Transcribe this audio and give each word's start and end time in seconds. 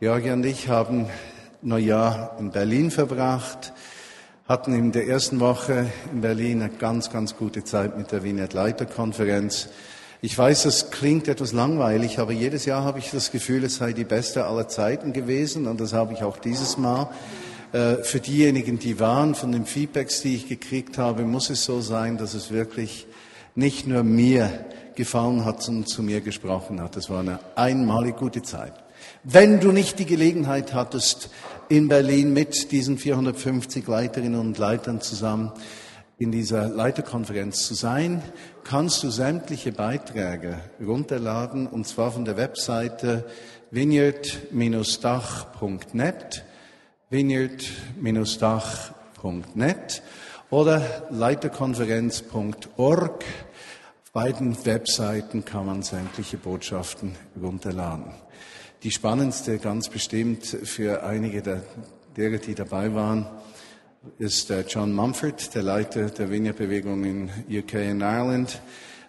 Georgia 0.00 0.32
und 0.34 0.46
ich 0.46 0.68
haben 0.68 1.06
Neujahr 1.60 2.36
in 2.38 2.52
Berlin 2.52 2.92
verbracht, 2.92 3.72
hatten 4.46 4.72
in 4.72 4.92
der 4.92 5.08
ersten 5.08 5.40
Woche 5.40 5.90
in 6.12 6.20
Berlin 6.20 6.62
eine 6.62 6.70
ganz, 6.70 7.10
ganz 7.10 7.36
gute 7.36 7.64
Zeit 7.64 7.98
mit 7.98 8.12
der 8.12 8.22
Wiener 8.22 8.48
Leiterkonferenz. 8.48 9.70
Ich 10.22 10.38
weiß, 10.38 10.66
es 10.66 10.92
klingt 10.92 11.26
etwas 11.26 11.52
langweilig, 11.52 12.20
aber 12.20 12.30
jedes 12.30 12.64
Jahr 12.64 12.84
habe 12.84 13.00
ich 13.00 13.10
das 13.10 13.32
Gefühl, 13.32 13.64
es 13.64 13.74
sei 13.74 13.92
die 13.92 14.04
beste 14.04 14.44
aller 14.44 14.68
Zeiten 14.68 15.12
gewesen 15.12 15.66
und 15.66 15.80
das 15.80 15.92
habe 15.92 16.12
ich 16.12 16.22
auch 16.22 16.38
dieses 16.38 16.78
Mal. 16.78 17.10
Äh, 17.72 17.96
für 18.04 18.20
diejenigen, 18.20 18.78
die 18.78 19.00
waren, 19.00 19.34
von 19.34 19.50
den 19.50 19.66
Feedbacks, 19.66 20.22
die 20.22 20.36
ich 20.36 20.48
gekriegt 20.48 20.96
habe, 20.96 21.24
muss 21.24 21.50
es 21.50 21.64
so 21.64 21.80
sein, 21.80 22.18
dass 22.18 22.34
es 22.34 22.52
wirklich 22.52 23.08
nicht 23.56 23.88
nur 23.88 24.04
mir 24.04 24.64
gefallen 24.94 25.44
hat, 25.44 25.60
sondern 25.60 25.86
zu 25.86 26.04
mir 26.04 26.20
gesprochen 26.20 26.80
hat. 26.80 26.96
Es 26.96 27.10
war 27.10 27.18
eine 27.18 27.40
einmalig 27.56 28.16
gute 28.16 28.42
Zeit. 28.42 28.74
Wenn 29.24 29.58
du 29.58 29.72
nicht 29.72 29.98
die 29.98 30.06
Gelegenheit 30.06 30.74
hattest, 30.74 31.30
in 31.68 31.88
Berlin 31.88 32.32
mit 32.32 32.70
diesen 32.70 32.98
450 32.98 33.84
Leiterinnen 33.86 34.38
und 34.38 34.58
Leitern 34.58 35.00
zusammen 35.00 35.50
in 36.18 36.30
dieser 36.30 36.68
Leiterkonferenz 36.68 37.66
zu 37.66 37.74
sein, 37.74 38.22
kannst 38.64 39.02
du 39.02 39.10
sämtliche 39.10 39.72
Beiträge 39.72 40.60
runterladen, 40.80 41.66
und 41.66 41.84
zwar 41.86 42.12
von 42.12 42.24
der 42.24 42.36
Webseite 42.36 43.26
vineyard-dach.net, 43.70 46.44
vineyard-dach.net 47.10 50.02
oder 50.50 50.82
leiterkonferenz.org. 51.10 53.24
Auf 54.04 54.12
beiden 54.12 54.64
Webseiten 54.64 55.44
kann 55.44 55.66
man 55.66 55.82
sämtliche 55.82 56.38
Botschaften 56.38 57.14
runterladen. 57.40 58.12
Die 58.84 58.92
spannendste, 58.92 59.58
ganz 59.58 59.88
bestimmt 59.88 60.46
für 60.46 61.02
einige 61.02 61.42
der, 61.42 61.64
derer, 62.16 62.38
die 62.38 62.54
dabei 62.54 62.94
waren, 62.94 63.26
ist 64.18 64.52
John 64.68 64.92
Mumford, 64.92 65.52
der 65.52 65.62
Leiter 65.62 66.10
der 66.10 66.30
Vineyard-Bewegung 66.30 67.04
in 67.04 67.30
UK 67.50 67.74
und 67.74 68.02
Ireland. 68.02 68.62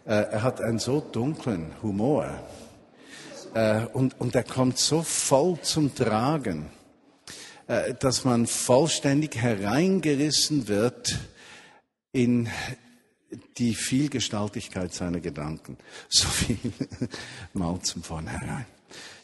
Äh, 0.05 0.13
er 0.31 0.41
hat 0.41 0.59
einen 0.59 0.79
so 0.79 1.01
dunklen 1.01 1.67
Humor 1.83 2.39
äh, 3.53 3.85
und, 3.93 4.19
und 4.19 4.33
er 4.33 4.43
kommt 4.43 4.79
so 4.79 5.03
voll 5.03 5.59
zum 5.61 5.93
Tragen, 5.93 6.71
äh, 7.67 7.93
dass 7.93 8.25
man 8.25 8.47
vollständig 8.47 9.35
hereingerissen 9.35 10.67
wird 10.67 11.19
in 12.11 12.49
die 13.59 13.75
Vielgestaltigkeit 13.75 14.95
seiner 14.95 15.19
Gedanken. 15.19 15.77
So 16.07 16.27
viel 16.27 16.57
mal 17.53 17.79
zum 17.81 18.01
Vornherein. 18.01 18.65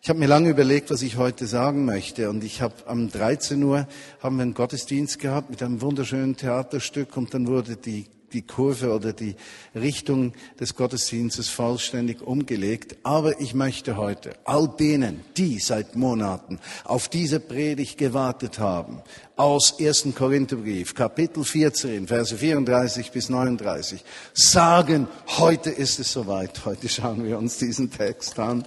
Ich 0.06 0.10
habe 0.10 0.20
mir 0.20 0.28
lange 0.28 0.52
überlegt, 0.52 0.92
was 0.92 1.02
ich 1.02 1.18
heute 1.18 1.48
sagen 1.48 1.84
möchte. 1.84 2.30
Und 2.30 2.44
ich 2.44 2.62
habe 2.62 2.76
am 2.86 3.10
13 3.10 3.64
Uhr 3.64 3.88
haben 4.22 4.36
wir 4.36 4.44
einen 4.44 4.54
Gottesdienst 4.54 5.18
gehabt 5.18 5.50
mit 5.50 5.64
einem 5.64 5.82
wunderschönen 5.82 6.38
Theaterstück 6.38 7.18
und 7.18 7.34
dann 7.34 7.48
wurde 7.48 7.76
die 7.76 8.06
die 8.32 8.44
Kurve 8.44 8.94
oder 8.94 9.14
die 9.14 9.36
Richtung 9.74 10.34
des 10.60 10.76
Gottesdienstes 10.76 11.50
vollständig 11.50 12.22
umgelegt. 12.22 12.98
Aber 13.02 13.40
ich 13.40 13.54
möchte 13.54 13.98
heute 13.98 14.36
all 14.44 14.68
denen, 14.68 15.22
die 15.38 15.58
seit 15.58 15.96
Monaten 15.96 16.60
auf 16.84 17.08
diese 17.08 17.40
Predigt 17.40 17.98
gewartet 17.98 18.60
haben, 18.60 19.02
aus 19.38 19.80
1. 19.80 20.10
Korintherbrief, 20.16 20.94
Kapitel 20.94 21.44
14, 21.44 22.08
Verse 22.08 22.38
34 22.38 23.12
bis 23.12 23.30
39, 23.30 24.04
sagen, 24.34 25.08
heute 25.38 25.72
ist 25.72 26.00
es 26.00 26.12
soweit. 26.12 26.66
Heute 26.66 26.90
schauen 26.90 27.24
wir 27.24 27.40
uns 27.40 27.58
diesen 27.58 27.90
Text 27.90 28.38
an 28.38 28.66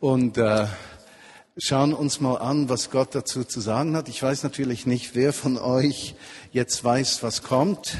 und 0.00 0.38
äh, 0.38 0.66
schauen 1.56 1.92
uns 1.92 2.20
mal 2.20 2.36
an, 2.36 2.68
was 2.68 2.90
Gott 2.90 3.14
dazu 3.14 3.44
zu 3.44 3.60
sagen 3.60 3.96
hat. 3.96 4.08
Ich 4.08 4.22
weiß 4.22 4.44
natürlich 4.44 4.86
nicht, 4.86 5.14
wer 5.14 5.32
von 5.32 5.58
euch 5.58 6.14
jetzt 6.52 6.84
weiß, 6.84 7.22
was 7.22 7.42
kommt, 7.42 7.96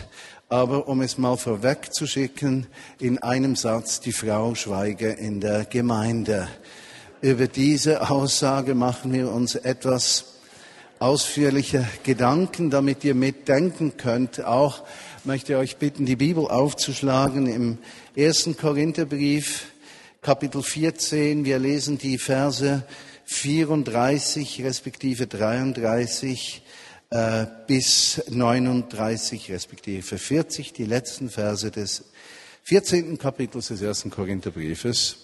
aber 0.48 0.88
um 0.88 1.00
es 1.00 1.18
mal 1.18 1.36
vorweg 1.36 1.92
zu 1.92 2.06
schicken, 2.06 2.66
in 3.00 3.18
einem 3.18 3.56
Satz, 3.56 4.00
die 4.00 4.12
Frau 4.12 4.54
schweige 4.54 5.08
in 5.08 5.40
der 5.40 5.64
Gemeinde. 5.64 6.48
Über 7.20 7.48
diese 7.48 8.08
Aussage 8.10 8.76
machen 8.76 9.12
wir 9.12 9.32
uns 9.32 9.56
etwas 9.56 10.36
ausführlicher 11.00 11.84
Gedanken, 12.04 12.70
damit 12.70 13.02
ihr 13.02 13.14
mitdenken 13.14 13.96
könnt. 13.96 14.44
Auch 14.44 14.84
möchte 15.24 15.54
ich 15.54 15.58
euch 15.58 15.76
bitten, 15.78 16.06
die 16.06 16.16
Bibel 16.16 16.46
aufzuschlagen 16.46 17.48
im 17.48 17.78
ersten 18.14 18.56
Korintherbrief, 18.56 19.66
Kapitel 20.20 20.62
14. 20.64 21.44
Wir 21.44 21.60
lesen 21.60 21.96
die 21.96 22.18
Verse 22.18 22.82
34 23.26 24.64
respektive 24.64 25.28
33 25.28 26.62
äh, 27.10 27.46
bis 27.68 28.22
39 28.28 29.50
respektive 29.52 30.18
40, 30.18 30.72
die 30.72 30.84
letzten 30.84 31.30
Verse 31.30 31.70
des 31.70 32.04
14. 32.64 33.16
Kapitels 33.16 33.68
des 33.68 33.80
ersten 33.80 34.10
Korintherbriefes. 34.10 35.16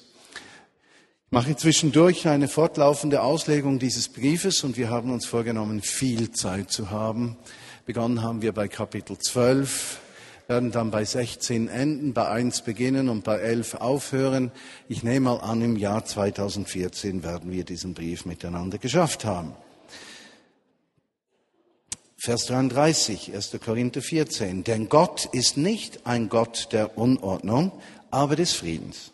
Ich 1.26 1.32
mache 1.32 1.56
zwischendurch 1.56 2.28
eine 2.28 2.46
fortlaufende 2.46 3.22
Auslegung 3.22 3.80
dieses 3.80 4.08
Briefes 4.08 4.62
und 4.62 4.76
wir 4.76 4.90
haben 4.90 5.12
uns 5.12 5.26
vorgenommen, 5.26 5.82
viel 5.82 6.30
Zeit 6.30 6.70
zu 6.70 6.90
haben. 6.90 7.36
Begonnen 7.84 8.22
haben 8.22 8.42
wir 8.42 8.52
bei 8.52 8.68
Kapitel 8.68 9.18
12, 9.18 9.98
werden 10.46 10.70
dann 10.70 10.90
bei 10.90 11.04
16 11.04 11.68
enden, 11.68 12.12
bei 12.12 12.28
1 12.28 12.62
beginnen 12.62 13.08
und 13.08 13.24
bei 13.24 13.38
11 13.38 13.74
aufhören. 13.74 14.52
Ich 14.88 15.02
nehme 15.02 15.30
mal 15.30 15.38
an, 15.38 15.62
im 15.62 15.76
Jahr 15.76 16.04
2014 16.04 17.22
werden 17.22 17.50
wir 17.50 17.64
diesen 17.64 17.94
Brief 17.94 18.26
miteinander 18.26 18.78
geschafft 18.78 19.24
haben. 19.24 19.54
Vers 22.16 22.46
33, 22.46 23.34
1. 23.34 23.58
Korinther 23.62 24.00
14. 24.00 24.64
Denn 24.64 24.88
Gott 24.88 25.28
ist 25.32 25.56
nicht 25.56 26.06
ein 26.06 26.28
Gott 26.30 26.68
der 26.72 26.96
Unordnung, 26.96 27.72
aber 28.10 28.36
des 28.36 28.54
Friedens. 28.54 29.12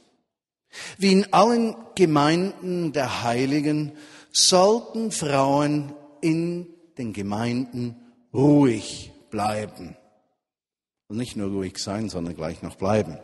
Wie 0.97 1.13
in 1.13 1.33
allen 1.33 1.75
Gemeinden 1.97 2.93
der 2.93 3.25
Heiligen 3.25 3.93
sollten 4.33 5.11
Frauen 5.11 5.93
in 6.21 6.69
den 6.99 7.13
Gemeinden 7.13 7.97
ruhig 8.33 9.11
bleiben. 9.31 9.97
Und 11.11 11.17
nicht 11.17 11.37
nur 11.37 11.51
ruhig 11.51 11.79
sein, 11.79 12.09
sondern 12.09 12.37
gleich 12.37 12.63
noch 12.63 12.77
bleiben. 12.77 13.19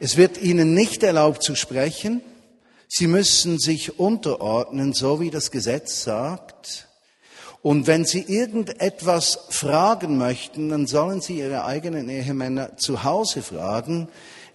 Es 0.00 0.16
wird 0.16 0.40
ihnen 0.40 0.72
nicht 0.72 1.02
erlaubt 1.02 1.42
zu 1.42 1.54
sprechen. 1.54 2.22
Sie 2.88 3.06
müssen 3.06 3.58
sich 3.58 3.98
unterordnen, 3.98 4.94
so 4.94 5.20
wie 5.20 5.28
das 5.28 5.50
Gesetz 5.50 6.02
sagt. 6.02 6.88
Und 7.60 7.86
wenn 7.86 8.06
Sie 8.06 8.22
irgendetwas 8.22 9.38
fragen 9.50 10.16
möchten, 10.16 10.70
dann 10.70 10.86
sollen 10.86 11.20
Sie 11.20 11.40
Ihre 11.40 11.66
eigenen 11.66 12.08
Ehemänner 12.08 12.78
zu 12.78 13.04
Hause 13.04 13.42
fragen, 13.42 14.08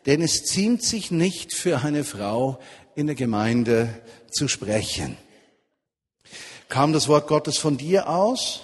denn 0.08 0.24
es 0.24 0.44
ziemt 0.44 0.82
sich 0.82 1.12
nicht 1.12 1.54
für 1.54 1.84
eine 1.84 2.04
Frau 2.04 2.58
in 2.96 3.06
der 3.06 3.16
Gemeinde 3.16 3.90
zu 4.32 4.48
sprechen. 4.48 5.18
Kam 6.68 6.94
das 6.94 7.08
Wort 7.08 7.28
Gottes 7.28 7.60
von 7.60 7.78
dir 7.78 8.10
aus? 8.10 8.62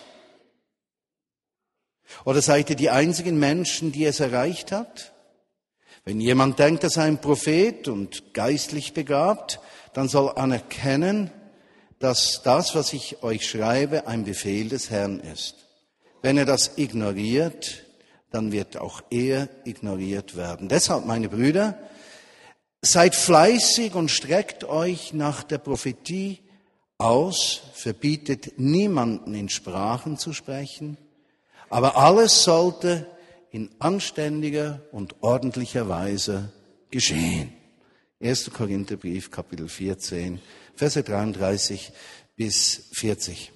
Oder 2.25 2.41
seid 2.41 2.69
ihr 2.69 2.75
die 2.75 2.89
einzigen 2.89 3.39
Menschen, 3.39 3.91
die 3.91 4.05
es 4.05 4.19
erreicht 4.19 4.71
hat? 4.71 5.13
Wenn 6.05 6.19
jemand 6.19 6.59
denkt, 6.59 6.83
er 6.83 6.89
sei 6.89 7.03
ein 7.03 7.21
Prophet 7.21 7.87
und 7.87 8.33
geistlich 8.33 8.93
begabt, 8.93 9.59
dann 9.93 10.07
soll 10.07 10.31
anerkennen, 10.35 11.31
dass 11.99 12.41
das, 12.43 12.73
was 12.75 12.93
ich 12.93 13.21
euch 13.23 13.47
schreibe, 13.49 14.07
ein 14.07 14.23
Befehl 14.23 14.69
des 14.69 14.89
Herrn 14.89 15.19
ist. 15.19 15.55
Wenn 16.21 16.37
er 16.37 16.45
das 16.45 16.77
ignoriert, 16.77 17.83
dann 18.31 18.51
wird 18.51 18.77
auch 18.77 19.01
er 19.09 19.49
ignoriert 19.65 20.35
werden. 20.35 20.69
Deshalb, 20.69 21.05
meine 21.05 21.29
Brüder, 21.29 21.77
seid 22.81 23.15
fleißig 23.15 23.95
und 23.95 24.09
streckt 24.09 24.63
euch 24.63 25.13
nach 25.13 25.43
der 25.43 25.57
Prophetie 25.57 26.39
aus, 26.97 27.61
verbietet 27.73 28.57
niemanden 28.57 29.33
in 29.33 29.49
Sprachen 29.49 30.17
zu 30.17 30.33
sprechen, 30.33 30.97
aber 31.69 31.97
alles 31.97 32.43
sollte 32.43 33.07
in 33.51 33.69
anständiger 33.79 34.81
und 34.91 35.15
ordentlicher 35.21 35.89
Weise 35.89 36.51
geschehen. 36.91 37.53
1. 38.21 38.51
Korintherbrief, 38.51 39.31
Kapitel 39.31 39.69
14, 39.69 40.39
Verse 40.75 41.01
33 41.01 41.91
bis 42.35 42.89
40. 42.91 43.51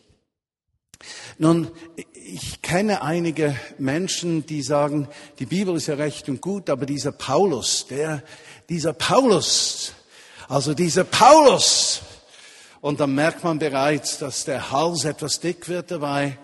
Nun, 1.37 1.69
ich 2.13 2.61
kenne 2.61 3.01
einige 3.01 3.55
Menschen, 3.77 4.45
die 4.45 4.61
sagen, 4.61 5.09
die 5.39 5.45
Bibel 5.45 5.75
ist 5.75 5.87
ja 5.87 5.95
recht 5.95 6.29
und 6.29 6.41
gut, 6.41 6.69
aber 6.69 6.85
dieser 6.85 7.11
Paulus, 7.11 7.87
der, 7.87 8.23
dieser 8.69 8.93
Paulus, 8.93 9.93
also 10.47 10.73
dieser 10.73 11.03
Paulus, 11.03 12.01
und 12.79 12.99
dann 12.99 13.15
merkt 13.15 13.43
man 13.43 13.59
bereits, 13.59 14.17
dass 14.17 14.45
der 14.45 14.71
Hals 14.71 15.05
etwas 15.05 15.39
dick 15.39 15.67
wird 15.69 15.91
dabei, 15.91 16.37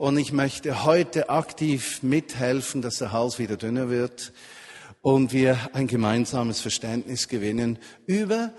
und 0.00 0.16
ich 0.16 0.32
möchte 0.32 0.84
heute 0.84 1.28
aktiv 1.28 2.02
mithelfen, 2.02 2.80
dass 2.80 2.96
der 2.96 3.12
Hals 3.12 3.38
wieder 3.38 3.58
dünner 3.58 3.90
wird 3.90 4.32
und 5.02 5.34
wir 5.34 5.58
ein 5.74 5.88
gemeinsames 5.88 6.62
Verständnis 6.62 7.28
gewinnen 7.28 7.78
über 8.06 8.50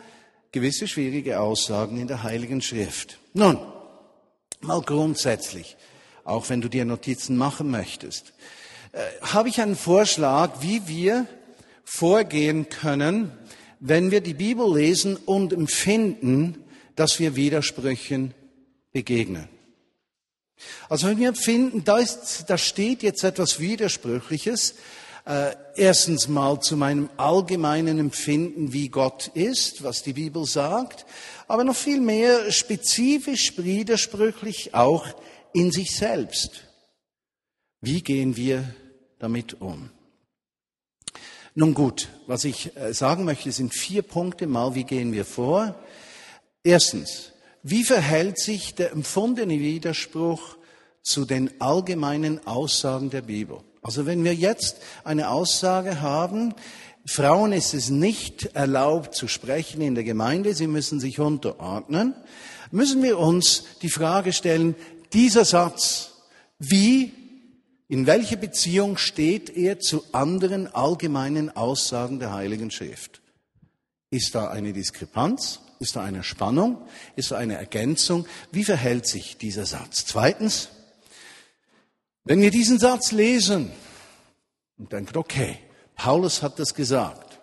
gewisse 0.51 0.88
schwierige 0.88 1.39
Aussagen 1.39 1.99
in 1.99 2.05
der 2.05 2.21
Heiligen 2.21 2.61
Schrift. 2.61 3.17
Nun, 3.33 3.57
mal 4.59 4.81
grundsätzlich, 4.81 5.77
auch 6.25 6.47
wenn 6.49 6.61
du 6.61 6.69
dir 6.69 6.85
Notizen 6.85 7.38
machen 7.38 7.71
möchtest, 7.71 8.33
äh, 8.91 8.99
habe 9.23 9.49
ich 9.49 9.59
einen 9.59 9.75
Vorschlag, 9.75 10.61
wie 10.61 10.87
wir 10.87 11.25
vorgehen 11.83 12.69
können, 12.69 13.31
wenn 13.79 14.11
wir 14.11 14.21
die 14.21 14.35
Bibel 14.35 14.71
lesen 14.71 15.15
und 15.15 15.53
empfinden, 15.53 16.63
dass 16.95 17.17
wir 17.17 17.35
Widersprüchen 17.35 18.35
begegnen. 18.91 19.49
Also 20.89 21.07
wenn 21.07 21.19
wir 21.19 21.29
empfinden, 21.29 21.83
da, 21.83 21.97
ist, 21.97 22.45
da 22.47 22.57
steht 22.57 23.03
jetzt 23.03 23.23
etwas 23.23 23.59
Widersprüchliches, 23.59 24.75
äh, 25.25 25.55
erstens 25.75 26.27
mal 26.27 26.59
zu 26.59 26.75
meinem 26.75 27.09
allgemeinen 27.17 27.99
Empfinden, 27.99 28.73
wie 28.73 28.89
Gott 28.89 29.27
ist, 29.33 29.83
was 29.83 30.03
die 30.03 30.13
Bibel 30.13 30.45
sagt, 30.45 31.05
aber 31.47 31.63
noch 31.63 31.75
viel 31.75 32.01
mehr 32.01 32.51
spezifisch 32.51 33.57
widersprüchlich 33.57 34.73
auch 34.73 35.05
in 35.53 35.71
sich 35.71 35.95
selbst. 35.95 36.63
Wie 37.81 38.01
gehen 38.01 38.35
wir 38.35 38.73
damit 39.19 39.61
um? 39.61 39.89
Nun 41.53 41.73
gut, 41.73 42.07
was 42.27 42.45
ich 42.45 42.75
äh, 42.77 42.93
sagen 42.93 43.25
möchte, 43.25 43.51
sind 43.51 43.73
vier 43.73 44.03
Punkte 44.03 44.47
mal, 44.47 44.73
wie 44.73 44.85
gehen 44.85 45.11
wir 45.11 45.25
vor. 45.25 45.75
Erstens, 46.63 47.31
wie 47.63 47.83
verhält 47.83 48.39
sich 48.39 48.75
der 48.75 48.91
empfundene 48.91 49.59
Widerspruch 49.59 50.57
zu 51.03 51.25
den 51.25 51.49
allgemeinen 51.59 52.45
Aussagen 52.47 53.09
der 53.09 53.21
Bibel? 53.21 53.59
Also 53.81 54.05
wenn 54.05 54.23
wir 54.23 54.33
jetzt 54.33 54.77
eine 55.03 55.29
Aussage 55.29 56.01
haben, 56.01 56.53
Frauen 57.05 57.51
ist 57.51 57.73
es 57.73 57.89
nicht 57.89 58.55
erlaubt 58.55 59.15
zu 59.15 59.27
sprechen 59.27 59.81
in 59.81 59.95
der 59.95 60.03
Gemeinde, 60.03 60.53
sie 60.53 60.67
müssen 60.67 60.99
sich 60.99 61.19
unterordnen, 61.19 62.13
müssen 62.71 63.01
wir 63.01 63.17
uns 63.17 63.63
die 63.81 63.89
Frage 63.89 64.33
stellen, 64.33 64.75
dieser 65.13 65.45
Satz, 65.45 66.11
wie, 66.59 67.11
in 67.87 68.05
welcher 68.05 68.37
Beziehung 68.37 68.97
steht 68.97 69.49
er 69.49 69.79
zu 69.79 70.03
anderen 70.11 70.67
allgemeinen 70.67 71.55
Aussagen 71.55 72.19
der 72.19 72.33
Heiligen 72.33 72.69
Schrift? 72.69 73.21
Ist 74.11 74.35
da 74.35 74.49
eine 74.49 74.73
Diskrepanz? 74.73 75.60
Ist 75.81 75.95
da 75.95 76.04
eine 76.04 76.24
Spannung? 76.24 76.78
Ist 77.16 77.31
da 77.31 77.38
eine 77.38 77.57
Ergänzung? 77.57 78.28
Wie 78.51 78.63
verhält 78.63 79.07
sich 79.07 79.38
dieser 79.38 79.66
Satz? 79.66 80.06
Zweitens, 80.06 80.69
wenn 82.24 82.39
wir 82.39 82.51
diesen 82.51 82.78
Satz 82.78 83.12
lesen 83.12 83.72
und 84.78 84.92
denken, 84.92 85.18
okay, 85.18 85.57
Paulus 85.95 86.44
hat 86.44 86.60
das 86.60 86.75
gesagt, 86.75 87.42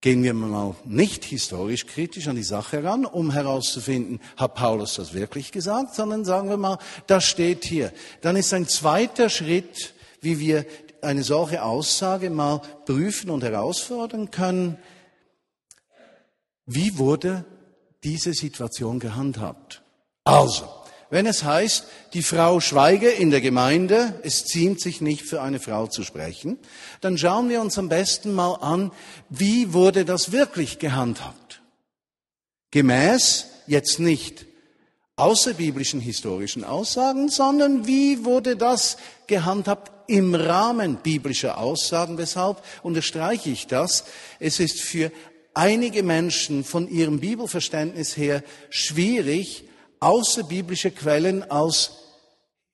gehen 0.00 0.24
wir 0.24 0.34
mal 0.34 0.74
nicht 0.84 1.24
historisch 1.24 1.86
kritisch 1.86 2.26
an 2.26 2.34
die 2.34 2.42
Sache 2.42 2.78
heran, 2.78 3.04
um 3.04 3.30
herauszufinden, 3.30 4.20
hat 4.36 4.56
Paulus 4.56 4.96
das 4.96 5.14
wirklich 5.14 5.52
gesagt, 5.52 5.94
sondern 5.94 6.24
sagen 6.24 6.48
wir 6.48 6.56
mal, 6.56 6.78
das 7.06 7.24
steht 7.24 7.64
hier. 7.64 7.92
Dann 8.20 8.34
ist 8.34 8.52
ein 8.52 8.66
zweiter 8.66 9.28
Schritt, 9.28 9.94
wie 10.22 10.40
wir 10.40 10.66
eine 11.02 11.22
solche 11.22 11.62
Aussage 11.62 12.30
mal 12.30 12.60
prüfen 12.84 13.30
und 13.30 13.44
herausfordern 13.44 14.32
können, 14.32 14.76
wie 16.72 16.98
wurde 16.98 17.44
diese 18.04 18.32
Situation 18.32 19.00
gehandhabt? 19.00 19.82
Also, 20.24 20.68
wenn 21.10 21.26
es 21.26 21.42
heißt, 21.42 21.84
die 22.14 22.22
Frau 22.22 22.60
schweige 22.60 23.08
in 23.10 23.30
der 23.30 23.40
Gemeinde, 23.40 24.20
es 24.22 24.44
ziemt 24.44 24.80
sich 24.80 25.00
nicht 25.00 25.22
für 25.22 25.42
eine 25.42 25.58
Frau 25.58 25.88
zu 25.88 26.04
sprechen, 26.04 26.58
dann 27.00 27.18
schauen 27.18 27.48
wir 27.48 27.60
uns 27.60 27.76
am 27.76 27.88
besten 27.88 28.32
mal 28.32 28.54
an, 28.54 28.92
wie 29.28 29.72
wurde 29.72 30.04
das 30.04 30.30
wirklich 30.30 30.78
gehandhabt? 30.78 31.60
Gemäß 32.70 33.46
jetzt 33.66 33.98
nicht 33.98 34.46
außerbiblischen 35.16 36.00
historischen 36.00 36.62
Aussagen, 36.64 37.28
sondern 37.28 37.86
wie 37.88 38.24
wurde 38.24 38.56
das 38.56 38.96
gehandhabt 39.26 39.90
im 40.08 40.34
Rahmen 40.34 40.96
biblischer 40.96 41.58
Aussagen? 41.58 42.18
Weshalb 42.18 42.62
unterstreiche 42.82 43.50
ich 43.50 43.66
das? 43.66 44.04
Es 44.38 44.60
ist 44.60 44.80
für 44.80 45.12
einige 45.54 46.02
Menschen 46.02 46.64
von 46.64 46.88
ihrem 46.88 47.20
Bibelverständnis 47.20 48.16
her 48.16 48.42
schwierig, 48.70 49.64
außerbiblische 50.00 50.90
Quellen 50.90 51.48
als 51.50 51.92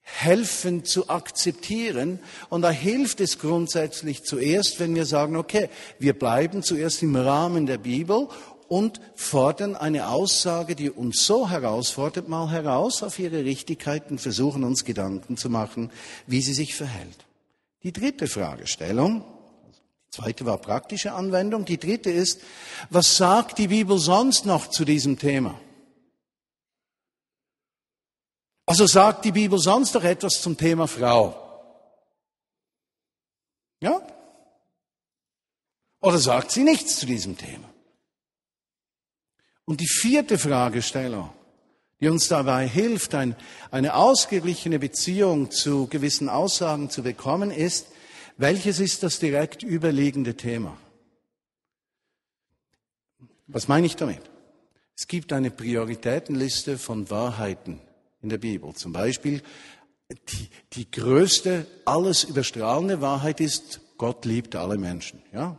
helfen 0.02 0.84
zu 0.84 1.08
akzeptieren. 1.08 2.20
Und 2.48 2.62
da 2.62 2.70
hilft 2.70 3.20
es 3.20 3.38
grundsätzlich 3.38 4.22
zuerst, 4.22 4.78
wenn 4.78 4.94
wir 4.94 5.04
sagen, 5.04 5.36
okay, 5.36 5.68
wir 5.98 6.16
bleiben 6.16 6.62
zuerst 6.62 7.02
im 7.02 7.16
Rahmen 7.16 7.66
der 7.66 7.78
Bibel 7.78 8.28
und 8.68 9.00
fordern 9.14 9.76
eine 9.76 10.08
Aussage, 10.08 10.74
die 10.74 10.90
uns 10.90 11.24
so 11.24 11.50
herausfordert, 11.50 12.28
mal 12.28 12.50
heraus 12.50 13.02
auf 13.02 13.18
ihre 13.18 13.44
Richtigkeit 13.44 14.10
und 14.10 14.20
versuchen 14.20 14.64
uns 14.64 14.84
Gedanken 14.84 15.36
zu 15.36 15.50
machen, 15.50 15.90
wie 16.26 16.40
sie 16.40 16.54
sich 16.54 16.74
verhält. 16.74 17.26
Die 17.82 17.92
dritte 17.92 18.26
Fragestellung, 18.26 19.24
zweite 20.16 20.46
war 20.46 20.58
praktische 20.58 21.12
Anwendung, 21.12 21.64
die 21.64 21.78
dritte 21.78 22.10
ist, 22.10 22.40
was 22.90 23.16
sagt 23.16 23.58
die 23.58 23.68
Bibel 23.68 23.98
sonst 23.98 24.46
noch 24.46 24.68
zu 24.68 24.84
diesem 24.84 25.18
Thema? 25.18 25.60
Also 28.64 28.86
sagt 28.86 29.24
die 29.24 29.32
Bibel 29.32 29.58
sonst 29.58 29.94
noch 29.94 30.04
etwas 30.04 30.40
zum 30.40 30.56
Thema 30.56 30.88
Frau? 30.88 31.42
Ja? 33.80 34.00
Oder 36.00 36.18
sagt 36.18 36.50
sie 36.50 36.64
nichts 36.64 36.96
zu 36.98 37.06
diesem 37.06 37.36
Thema? 37.36 37.68
Und 39.66 39.80
die 39.80 39.88
vierte 39.88 40.38
Fragestellung, 40.38 41.30
die 42.00 42.08
uns 42.08 42.28
dabei 42.28 42.66
hilft, 42.66 43.14
ein, 43.14 43.36
eine 43.70 43.94
ausgeglichene 43.94 44.78
Beziehung 44.78 45.50
zu 45.50 45.88
gewissen 45.88 46.28
Aussagen 46.28 46.90
zu 46.90 47.02
bekommen, 47.02 47.50
ist, 47.50 47.86
welches 48.36 48.80
ist 48.80 49.02
das 49.02 49.18
direkt 49.18 49.62
überliegende 49.62 50.36
Thema? 50.36 50.76
Was 53.46 53.68
meine 53.68 53.86
ich 53.86 53.96
damit? 53.96 54.20
Es 54.96 55.06
gibt 55.06 55.32
eine 55.32 55.50
Prioritätenliste 55.50 56.78
von 56.78 57.10
Wahrheiten, 57.10 57.80
in 58.22 58.28
der 58.28 58.38
Bibel. 58.38 58.74
Zum 58.74 58.92
Beispiel 58.92 59.42
die, 60.10 60.48
die 60.72 60.90
größte, 60.90 61.66
alles 61.84 62.24
überstrahlende 62.24 63.00
Wahrheit 63.00 63.40
ist, 63.40 63.80
Gott 63.98 64.24
liebt 64.24 64.56
alle 64.56 64.78
Menschen. 64.78 65.22
Ja? 65.32 65.58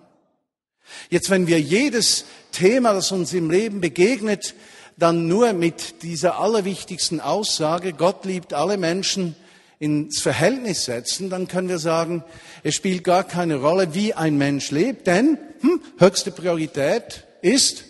Jetzt, 1.09 1.30
wenn 1.30 1.47
wir 1.47 1.59
jedes 1.59 2.25
Thema, 2.51 2.94
das 2.94 3.12
uns 3.12 3.33
im 3.33 3.50
Leben 3.50 3.81
begegnet, 3.81 4.56
dann 4.97 5.27
nur 5.27 5.53
mit 5.53 6.01
dieser 6.01 6.39
allerwichtigsten 6.39 7.21
Aussage, 7.21 7.94
Gott 7.94 8.25
liebt 8.25 8.54
alle 8.54 8.78
Menschen, 8.78 9.35
ins 9.79 10.21
Verhältnis 10.21 10.85
setzen, 10.85 11.29
dann 11.29 11.47
können 11.47 11.69
wir 11.69 11.79
sagen, 11.79 12.23
es 12.63 12.75
spielt 12.75 13.03
gar 13.03 13.23
keine 13.23 13.57
Rolle, 13.57 13.93
wie 13.93 14.13
ein 14.13 14.37
Mensch 14.37 14.71
lebt, 14.71 15.07
denn 15.07 15.37
hm, 15.61 15.81
höchste 15.99 16.31
Priorität 16.31 17.25
ist, 17.41 17.85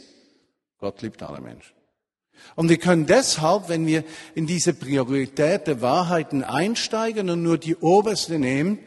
Gott 0.80 1.02
liebt 1.02 1.24
alle 1.24 1.42
Menschen. 1.42 1.74
Und 2.56 2.70
wir 2.70 2.78
können 2.78 3.06
deshalb, 3.06 3.70
wenn 3.70 3.86
wir 3.86 4.04
in 4.36 4.48
diese 4.48 4.74
Priorität 4.74 5.68
der 5.68 5.82
Wahrheiten 5.82 6.44
einsteigen 6.44 7.30
und 7.30 7.44
nur 7.44 7.58
die 7.58 7.76
oberste 7.76 8.40
nehmen, 8.40 8.80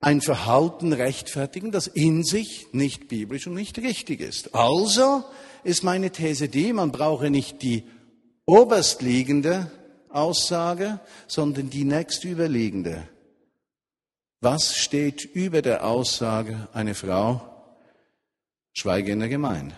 ein 0.00 0.20
Verhalten 0.20 0.92
rechtfertigen, 0.92 1.72
das 1.72 1.86
in 1.86 2.24
sich 2.24 2.68
nicht 2.72 3.08
biblisch 3.08 3.46
und 3.46 3.54
nicht 3.54 3.78
richtig 3.78 4.20
ist. 4.20 4.54
Also 4.54 5.24
ist 5.62 5.82
meine 5.82 6.10
These 6.10 6.48
die, 6.48 6.72
man 6.72 6.92
brauche 6.92 7.30
nicht 7.30 7.62
die 7.62 7.84
oberstliegende 8.44 9.70
Aussage, 10.14 11.00
sondern 11.26 11.70
die 11.70 11.84
nächstüberliegende. 11.84 13.08
Was 14.40 14.76
steht 14.76 15.24
über 15.24 15.62
der 15.62 15.84
Aussage, 15.84 16.68
eine 16.72 16.94
Frau 16.94 17.40
schweige 18.72 19.12
in 19.12 19.20
der 19.20 19.28
Gemeinde? 19.28 19.74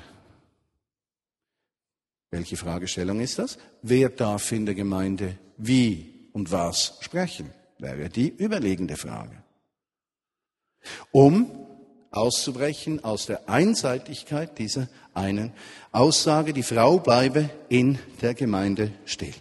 Welche 2.30 2.56
Fragestellung 2.56 3.20
ist 3.20 3.38
das? 3.38 3.58
Wer 3.82 4.08
darf 4.08 4.50
in 4.52 4.66
der 4.66 4.74
Gemeinde 4.74 5.38
wie 5.56 6.28
und 6.32 6.50
was 6.50 6.98
sprechen? 7.00 7.52
Wäre 7.78 8.08
die 8.08 8.28
überlegende 8.28 8.96
Frage. 8.96 9.42
Um 11.12 11.66
auszubrechen 12.10 13.04
aus 13.04 13.26
der 13.26 13.48
Einseitigkeit 13.48 14.58
dieser 14.58 14.88
einen 15.14 15.52
Aussage, 15.92 16.52
die 16.52 16.62
Frau 16.62 16.98
bleibe 16.98 17.50
in 17.68 17.98
der 18.22 18.34
Gemeinde 18.34 18.92
still. 19.04 19.34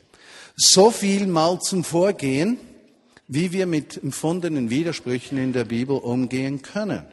So 0.57 0.89
viel 0.89 1.27
mal 1.27 1.59
zum 1.59 1.83
Vorgehen, 1.83 2.57
wie 3.27 3.51
wir 3.51 3.65
mit 3.65 4.01
empfundenen 4.01 4.69
Widersprüchen 4.69 5.37
in 5.37 5.51
der 5.51 5.65
Bibel 5.65 5.97
umgehen 5.97 6.61
können. 6.61 7.03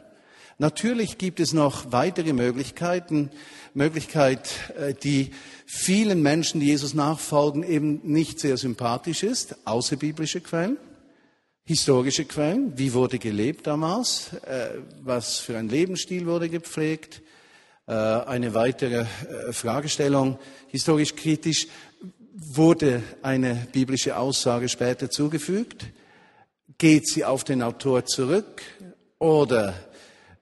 Natürlich 0.59 1.17
gibt 1.17 1.41
es 1.41 1.51
noch 1.51 1.91
weitere 1.91 2.31
Möglichkeiten, 2.31 3.31
Möglichkeit, 3.73 4.49
äh, 4.79 4.93
die 4.93 5.31
vielen 5.65 6.21
Menschen, 6.21 6.61
die 6.61 6.67
Jesus 6.67 6.93
nachfolgen, 6.93 7.63
eben 7.63 7.99
nicht 8.03 8.39
sehr 8.39 8.55
sympathisch 8.55 9.23
ist, 9.23 9.57
außerbiblische 9.65 10.39
Quellen, 10.39 10.77
historische 11.65 12.23
Quellen, 12.23 12.77
wie 12.77 12.93
wurde 12.93 13.19
gelebt 13.19 13.67
damals, 13.67 14.31
äh, 14.45 14.69
was 15.01 15.39
für 15.39 15.57
ein 15.57 15.67
Lebensstil 15.67 16.27
wurde 16.27 16.47
gepflegt, 16.47 17.21
Äh, 17.85 17.91
eine 17.91 18.53
weitere 18.53 19.03
Fragestellung, 19.51 20.39
historisch 20.69 21.17
kritisch, 21.17 21.67
wurde 22.33 23.03
eine 23.21 23.67
biblische 23.71 24.17
Aussage 24.17 24.67
später 24.69 25.09
zugefügt? 25.09 25.85
Geht 26.77 27.07
sie 27.07 27.23
auf 27.23 27.43
den 27.43 27.61
Autor 27.61 28.05
zurück? 28.05 28.61
Oder 29.19 29.73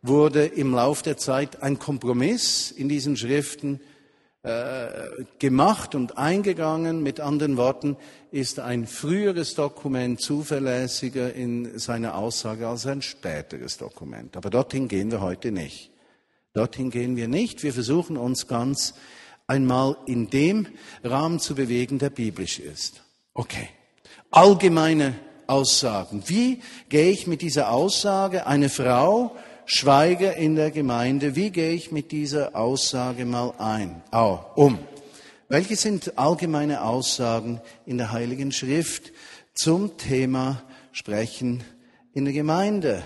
wurde 0.02 0.46
im 0.46 0.74
Lauf 0.74 1.02
der 1.02 1.18
Zeit 1.18 1.62
ein 1.62 1.78
Kompromiss 1.78 2.72
in 2.72 2.90
diesen 2.90 3.18
Schriften 3.18 3.82
äh, 4.44 4.88
gemacht 5.40 5.94
und 5.94 6.18
eingegangen? 6.18 7.04
Mit 7.04 7.20
anderen 7.20 7.58
Worten, 7.58 7.98
ist 8.32 8.60
ein 8.60 8.88
früheres 8.88 9.56
Dokument 9.56 10.22
zuverlässiger 10.22 11.34
in 11.34 11.78
seiner 11.78 12.16
Aussage 12.16 12.68
als 12.68 12.86
ein 12.86 13.02
späteres 13.02 13.78
Dokument. 13.78 14.38
Aber 14.38 14.50
dorthin 14.50 14.88
gehen 14.88 15.12
wir 15.12 15.20
heute 15.20 15.52
nicht. 15.52 15.92
Dorthin 16.54 16.90
gehen 16.90 17.18
wir 17.18 17.28
nicht. 17.28 17.64
Wir 17.64 17.74
versuchen 17.74 18.16
uns 18.16 18.48
ganz 18.48 18.94
einmal 19.52 19.98
in 20.06 20.30
dem 20.30 20.68
Rahmen 21.04 21.40
zu 21.40 21.56
bewegen, 21.56 22.00
der 22.00 22.10
biblisch 22.10 22.60
ist. 22.60 23.04
Okay. 23.34 23.68
Allgemeine 24.32 25.16
Aussagen. 25.46 26.24
Wie 26.28 26.62
gehe 26.88 27.12
ich 27.12 27.28
mit 27.28 27.42
dieser 27.42 27.70
Aussage, 27.72 28.48
eine 28.48 28.70
Frau 28.70 29.36
schweige 29.66 30.28
in 30.28 30.56
der 30.56 30.72
Gemeinde, 30.72 31.36
wie 31.36 31.50
gehe 31.50 31.74
ich 31.74 31.92
mit 31.92 32.14
dieser 32.14 32.56
Aussage 32.56 33.26
mal 33.26 33.54
ein, 33.58 34.02
um? 34.56 34.80
Welche 35.50 35.76
sind 35.76 36.18
allgemeine 36.18 36.84
Aussagen 36.84 37.60
in 37.86 37.98
der 37.98 38.14
Heiligen 38.14 38.54
Schrift 38.54 39.12
zum 39.54 39.98
Thema 39.98 40.64
Sprechen 40.94 41.62
in 42.14 42.24
der 42.24 42.34
Gemeinde? 42.34 43.04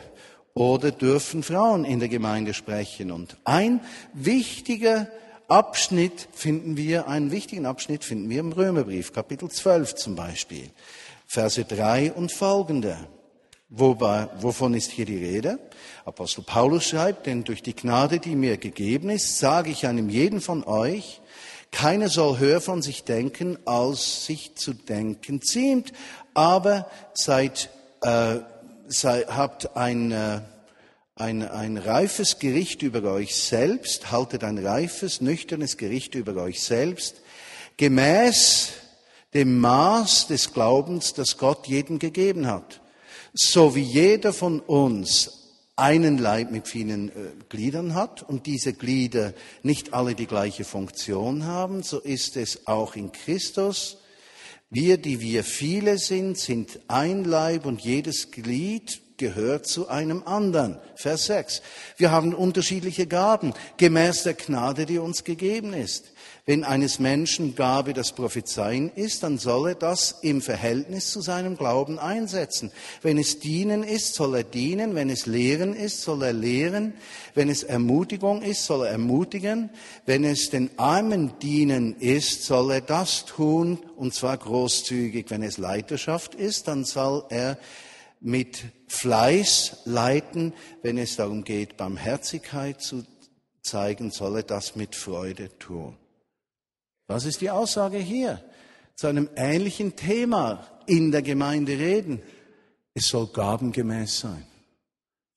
oder 0.56 0.92
dürfen 0.92 1.44
Frauen 1.44 1.84
in 1.84 2.00
der 2.00 2.08
Gemeinde 2.08 2.54
sprechen. 2.54 3.12
Und 3.12 3.36
ein 3.44 3.82
wichtiger 4.14 5.08
Abschnitt 5.48 6.28
finden 6.34 6.78
wir, 6.78 7.08
einen 7.08 7.32
wichtigen 7.32 7.66
Abschnitt 7.66 8.04
finden 8.04 8.30
wir 8.30 8.40
im 8.40 8.52
Römerbrief, 8.52 9.14
Kapitel 9.14 9.50
12 9.50 9.96
zum 9.96 10.16
Beispiel, 10.16 10.70
Verse 11.28 11.64
3 11.64 12.14
und 12.14 12.32
folgende. 12.32 12.98
Wobei, 13.70 14.28
wovon 14.40 14.74
ist 14.74 14.92
hier 14.92 15.06
die 15.06 15.18
Rede? 15.18 15.60
Apostel 16.06 16.44
Paulus 16.44 16.86
schreibt, 16.86 17.26
denn 17.26 17.44
durch 17.44 17.62
die 17.64 17.76
Gnade, 17.76 18.20
die 18.20 18.36
mir 18.36 18.58
gegeben 18.58 19.10
ist, 19.10 19.40
sage 19.40 19.72
ich 19.72 19.88
einem 19.88 20.10
jeden 20.10 20.42
von 20.42 20.64
euch, 20.64 21.22
keiner 21.72 22.10
soll 22.10 22.40
höher 22.40 22.62
von 22.62 22.82
sich 22.82 23.04
denken, 23.04 23.58
als 23.66 24.26
sich 24.26 24.56
zu 24.56 24.74
denken 24.74 25.42
ziemt, 25.42 25.92
aber 26.34 26.90
seid 27.14 27.70
äh, 28.02 28.40
sei, 28.88 29.26
habt 29.28 29.76
ein, 29.76 30.12
äh, 30.12 30.42
ein, 31.16 31.48
ein 31.48 31.78
reifes 31.78 32.40
Gericht 32.40 32.82
über 32.82 33.02
euch 33.14 33.36
selbst, 33.36 34.12
haltet 34.12 34.44
ein 34.44 34.58
reifes, 34.58 35.22
nüchternes 35.22 35.78
Gericht 35.78 36.14
über 36.14 36.36
euch 36.36 36.62
selbst, 36.62 37.22
gemäß 37.78 38.74
dem 39.34 39.60
Maß 39.60 40.28
des 40.28 40.54
Glaubens, 40.54 41.14
das 41.14 41.38
Gott 41.38 41.68
jedem 41.68 42.00
gegeben 42.00 42.48
hat. 42.48 42.82
So 43.34 43.76
wie 43.76 43.82
jeder 43.82 44.34
von 44.34 44.60
uns 44.60 45.54
einen 45.78 46.18
Leib 46.18 46.52
mit 46.52 46.68
vielen 46.68 47.10
äh, 47.10 47.14
Gliedern 47.50 47.96
hat 47.96 48.22
und 48.24 48.46
diese 48.46 48.74
Glieder 48.74 49.34
nicht 49.64 49.94
alle 49.94 50.16
die 50.16 50.28
gleiche 50.28 50.66
Funktion 50.66 51.46
haben, 51.46 51.84
so 51.84 52.00
ist 52.00 52.36
es 52.36 52.68
auch 52.68 52.96
in 52.96 53.12
Christus. 53.14 53.98
Wir, 54.70 54.98
die 54.98 55.22
wir 55.22 55.46
viele 55.46 55.98
sind, 55.98 56.38
sind 56.38 56.80
ein 56.88 57.24
Leib 57.24 57.66
und 57.66 57.82
jedes 57.82 58.32
Glied 58.32 59.02
gehört 59.18 59.68
zu 59.68 59.88
einem 59.88 60.24
anderen. 60.26 60.78
Vers 60.96 61.26
6. 61.26 61.62
Wir 61.98 62.12
haben 62.12 62.34
unterschiedliche 62.34 63.08
Gaben, 63.08 63.54
gemäß 63.78 64.24
der 64.24 64.34
Gnade, 64.34 64.86
die 64.86 65.00
uns 65.00 65.24
gegeben 65.24 65.74
ist. 65.74 66.12
Wenn 66.48 66.64
eines 66.64 67.00
Menschen 67.00 67.56
Gabe 67.56 67.94
das 67.94 68.12
Prophezeien 68.12 68.92
ist, 68.94 69.24
dann 69.24 69.40
soll 69.40 69.70
er 69.70 69.76
das 69.76 70.18
im 70.22 70.44
Verhältnis 70.44 71.10
zu 71.10 71.22
seinem 71.22 71.58
Glauben 71.58 71.98
einsetzen. 71.98 72.72
Wenn 73.02 73.18
es 73.18 73.40
Dienen 73.40 73.82
ist, 73.82 74.14
soll 74.14 74.36
er 74.36 74.44
dienen. 74.44 74.94
Wenn 74.94 75.10
es 75.10 75.26
Lehren 75.26 75.76
ist, 75.76 76.04
soll 76.04 76.22
er 76.22 76.34
lehren. 76.34 76.94
Wenn 77.34 77.50
es 77.50 77.64
Ermutigung 77.64 78.44
ist, 78.44 78.64
soll 78.64 78.86
er 78.86 78.92
ermutigen. 78.92 79.72
Wenn 80.06 80.24
es 80.24 80.52
den 80.52 80.70
Armen 80.78 81.34
dienen 81.42 81.96
ist, 81.96 82.44
soll 82.44 82.74
er 82.74 82.82
das 82.82 83.26
tun, 83.26 83.80
und 83.96 84.14
zwar 84.14 84.38
großzügig. 84.38 85.26
Wenn 85.30 85.42
es 85.42 85.58
Leiterschaft 85.58 86.36
ist, 86.36 86.68
dann 86.68 86.86
soll 86.86 87.26
er 87.30 87.58
mit 88.26 88.66
Fleiß 88.88 89.84
leiten. 89.86 90.54
Wenn 90.82 90.98
es 90.98 91.16
darum 91.16 91.44
geht, 91.44 91.78
Barmherzigkeit 91.78 92.82
zu 92.82 93.06
zeigen, 93.62 94.10
soll 94.10 94.38
er 94.38 94.44
das 94.44 94.76
mit 94.76 94.96
Freude 94.96 95.58
tun. 95.60 95.96
Was 97.08 97.26
ist 97.26 97.42
die 97.42 97.52
Aussage 97.52 98.00
hier? 98.00 98.44
Zu 98.96 99.08
einem 99.08 99.30
ähnlichen 99.36 99.96
Thema 99.96 100.68
in 100.88 101.12
der 101.12 101.22
Gemeinde 101.22 101.78
reden. 101.78 102.22
Es 102.96 103.10
soll 103.10 103.28
gabengemäß 103.28 104.22
sein. 104.22 104.46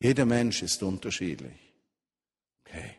Jeder 0.00 0.24
Mensch 0.24 0.62
ist 0.62 0.82
unterschiedlich. 0.82 1.74
Okay. 2.64 2.94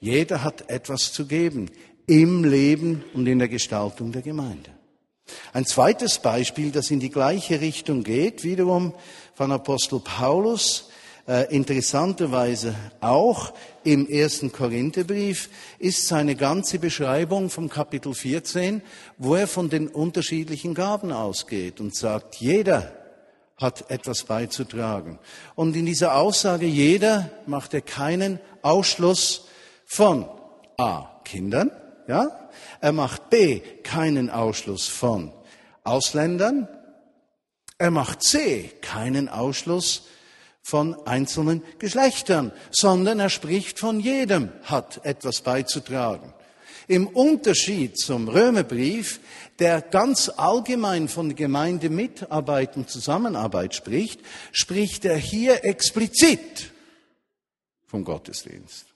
Jeder 0.00 0.44
hat 0.44 0.68
etwas 0.68 1.12
zu 1.12 1.26
geben 1.26 1.70
im 2.06 2.44
Leben 2.44 3.02
und 3.14 3.26
in 3.26 3.38
der 3.38 3.48
Gestaltung 3.48 4.12
der 4.12 4.22
Gemeinde. 4.22 4.77
Ein 5.52 5.66
zweites 5.66 6.18
Beispiel, 6.18 6.70
das 6.70 6.90
in 6.90 7.00
die 7.00 7.10
gleiche 7.10 7.60
Richtung 7.60 8.02
geht, 8.02 8.44
wiederum 8.44 8.94
von 9.34 9.52
Apostel 9.52 10.00
Paulus, 10.00 10.88
äh, 11.28 11.54
interessanterweise 11.54 12.74
auch 13.00 13.52
im 13.84 14.08
ersten 14.08 14.50
Korintherbrief, 14.50 15.50
ist 15.78 16.08
seine 16.08 16.34
ganze 16.34 16.78
Beschreibung 16.78 17.50
vom 17.50 17.68
Kapitel 17.68 18.14
14, 18.14 18.82
wo 19.18 19.34
er 19.34 19.46
von 19.46 19.68
den 19.68 19.88
unterschiedlichen 19.88 20.74
Gaben 20.74 21.12
ausgeht 21.12 21.80
und 21.80 21.94
sagt, 21.94 22.36
jeder 22.36 22.92
hat 23.58 23.90
etwas 23.90 24.24
beizutragen. 24.24 25.18
Und 25.54 25.76
in 25.76 25.86
dieser 25.86 26.16
Aussage 26.16 26.66
jeder 26.66 27.30
macht 27.46 27.74
er 27.74 27.82
keinen 27.82 28.40
Ausschluss 28.62 29.48
von 29.84 30.26
A. 30.76 31.20
Kindern, 31.24 31.70
ja? 32.08 32.50
Er 32.80 32.92
macht 32.92 33.30
B. 33.30 33.60
keinen 33.82 34.30
Ausschluss 34.30 34.88
von 34.88 35.32
Ausländern. 35.84 36.68
Er 37.78 37.92
macht 37.92 38.22
C. 38.22 38.72
keinen 38.80 39.28
Ausschluss 39.28 40.06
von 40.62 40.94
einzelnen 41.06 41.62
Geschlechtern, 41.78 42.52
sondern 42.70 43.20
er 43.20 43.30
spricht 43.30 43.78
von 43.78 44.00
jedem 44.00 44.50
hat 44.64 45.04
etwas 45.04 45.40
beizutragen. 45.40 46.34
Im 46.88 47.06
Unterschied 47.06 47.98
zum 47.98 48.28
Römerbrief, 48.28 49.20
der 49.58 49.82
ganz 49.82 50.30
allgemein 50.30 51.08
von 51.08 51.34
Gemeindemitarbeit 51.34 52.76
und 52.76 52.90
Zusammenarbeit 52.90 53.74
spricht, 53.74 54.20
spricht 54.52 55.04
er 55.04 55.16
hier 55.16 55.64
explizit 55.64 56.72
vom 57.86 58.04
Gottesdienst. 58.04 58.86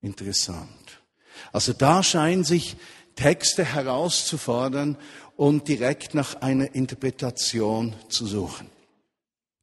Interessant. 0.00 1.01
Also 1.50 1.72
da 1.72 2.02
scheinen 2.02 2.44
sich 2.44 2.76
Texte 3.16 3.64
herauszufordern 3.64 4.96
und 5.36 5.68
direkt 5.68 6.14
nach 6.14 6.40
einer 6.40 6.74
Interpretation 6.74 7.94
zu 8.08 8.26
suchen. 8.26 8.68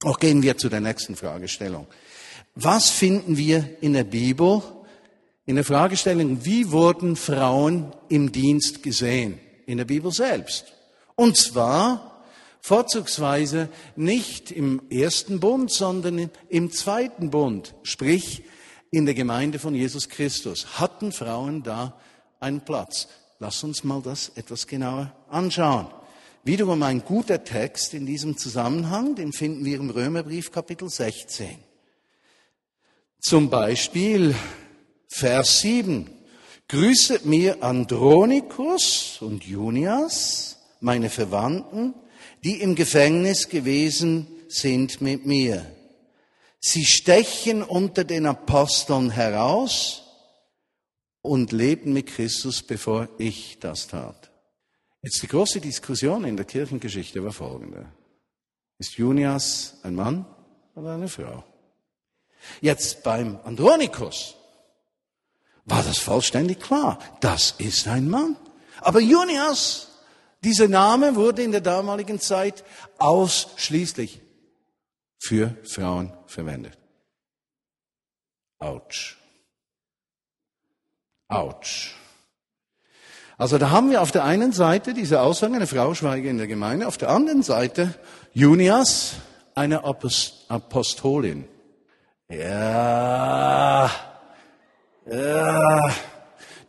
Auch 0.04 0.20
gehen 0.20 0.42
wir 0.42 0.58
zu 0.58 0.70
der 0.70 0.82
nächsten 0.82 1.16
Fragestellung. 1.16 1.88
Was 2.56 2.90
finden 2.90 3.38
wir 3.38 3.78
in 3.82 3.94
der 3.94 4.04
Bibel? 4.04 4.62
In 5.46 5.56
der 5.56 5.66
Fragestellung, 5.66 6.46
wie 6.46 6.72
wurden 6.72 7.16
Frauen 7.16 7.94
im 8.08 8.32
Dienst 8.32 8.84
gesehen? 8.84 9.40
In 9.66 9.78
der 9.78 9.86
Bibel 9.86 10.12
selbst. 10.12 10.74
Und 11.16 11.38
zwar 11.38 12.24
vorzugsweise 12.62 13.70
nicht 13.96 14.52
im 14.52 14.82
ersten 14.90 15.40
Bund, 15.40 15.72
sondern 15.72 16.30
im 16.50 16.72
zweiten 16.72 17.30
Bund, 17.30 17.74
sprich 17.84 18.44
in 18.92 19.06
der 19.06 19.16
Gemeinde 19.16 19.60
von 19.60 19.76
Jesus 19.76 20.10
Christus. 20.10 20.80
Hatten 20.80 21.12
Frauen 21.12 21.64
da 21.64 22.00
einen 22.40 22.62
Platz? 22.62 23.08
Lass 23.40 23.64
uns 23.64 23.84
mal 23.84 24.02
das 24.02 24.30
etwas 24.36 24.68
genauer 24.68 25.16
anschauen. 25.30 25.88
Wiederum 26.44 26.84
ein 26.84 27.04
guter 27.04 27.44
Text 27.44 27.94
in 27.94 28.06
diesem 28.06 28.38
Zusammenhang, 28.38 29.16
den 29.16 29.34
finden 29.34 29.66
wir 29.66 29.78
im 29.78 29.90
Römerbrief 29.90 30.52
Kapitel 30.52 30.90
16. 30.90 31.58
Zum 33.20 33.50
Beispiel 33.50 34.34
Vers 35.08 35.60
7. 35.62 36.10
Grüßet 36.70 37.26
mir 37.26 37.64
Andronikus 37.64 39.18
und 39.22 39.44
Junias, 39.44 40.58
meine 40.80 41.10
Verwandten, 41.10 41.94
die 42.44 42.62
im 42.62 42.76
Gefängnis 42.76 43.50
gewesen 43.50 44.28
sind 44.48 45.02
mit 45.02 45.26
mir. 45.26 45.66
Sie 46.60 46.86
stechen 46.86 47.64
unter 47.64 48.04
den 48.04 48.26
Aposteln 48.26 49.10
heraus 49.12 50.04
und 51.22 51.52
lebten 51.52 51.94
mit 51.94 52.08
Christus, 52.08 52.62
bevor 52.62 53.08
ich 53.18 53.60
das 53.60 53.88
tat. 53.88 54.30
Jetzt 55.02 55.22
die 55.22 55.28
große 55.28 55.62
Diskussion 55.62 56.26
in 56.26 56.36
der 56.36 56.46
Kirchengeschichte 56.46 57.24
war 57.24 57.32
folgende. 57.32 57.86
Ist 58.78 58.98
Junias 58.98 59.76
ein 59.84 59.96
Mann 59.96 60.26
oder 60.76 60.96
eine 60.96 61.08
Frau? 61.08 61.44
Jetzt 62.62 63.04
beim 63.04 63.40
Andronikus 63.44 64.36
war 65.66 65.84
das 65.84 66.00
vollständig 66.00 66.60
klar. 66.60 67.00
Das 67.22 67.52
ist 67.58 67.88
ein 67.88 68.10
Mann. 68.10 68.36
Aber 68.82 69.00
Junias, 69.00 69.90
dieser 70.44 70.68
Name 70.68 71.16
wurde 71.16 71.44
in 71.44 71.52
der 71.52 71.62
damaligen 71.62 72.20
Zeit 72.20 72.64
ausschließlich 72.98 74.22
für 75.20 75.56
Frauen 75.64 76.14
verwendet. 76.26 76.78
Autsch. 78.58 79.18
Autsch. 81.28 81.96
Also 83.38 83.58
da 83.58 83.70
haben 83.70 83.90
wir 83.90 84.02
auf 84.02 84.12
der 84.12 84.26
einen 84.26 84.52
Seite 84.52 84.94
diese 84.94 85.22
Aussage, 85.22 85.56
eine 85.56 85.68
Frau 85.68 85.94
schweige 85.94 86.30
in 86.30 86.38
der 86.38 86.48
Gemeinde, 86.48 86.88
auf 86.88 86.98
der 86.98 87.10
anderen 87.10 87.44
Seite 87.44 87.94
Junias, 88.34 89.14
eine 89.56 89.84
Apostolin. 89.86 91.48
Ja, 92.28 93.90
ja. 95.06 95.94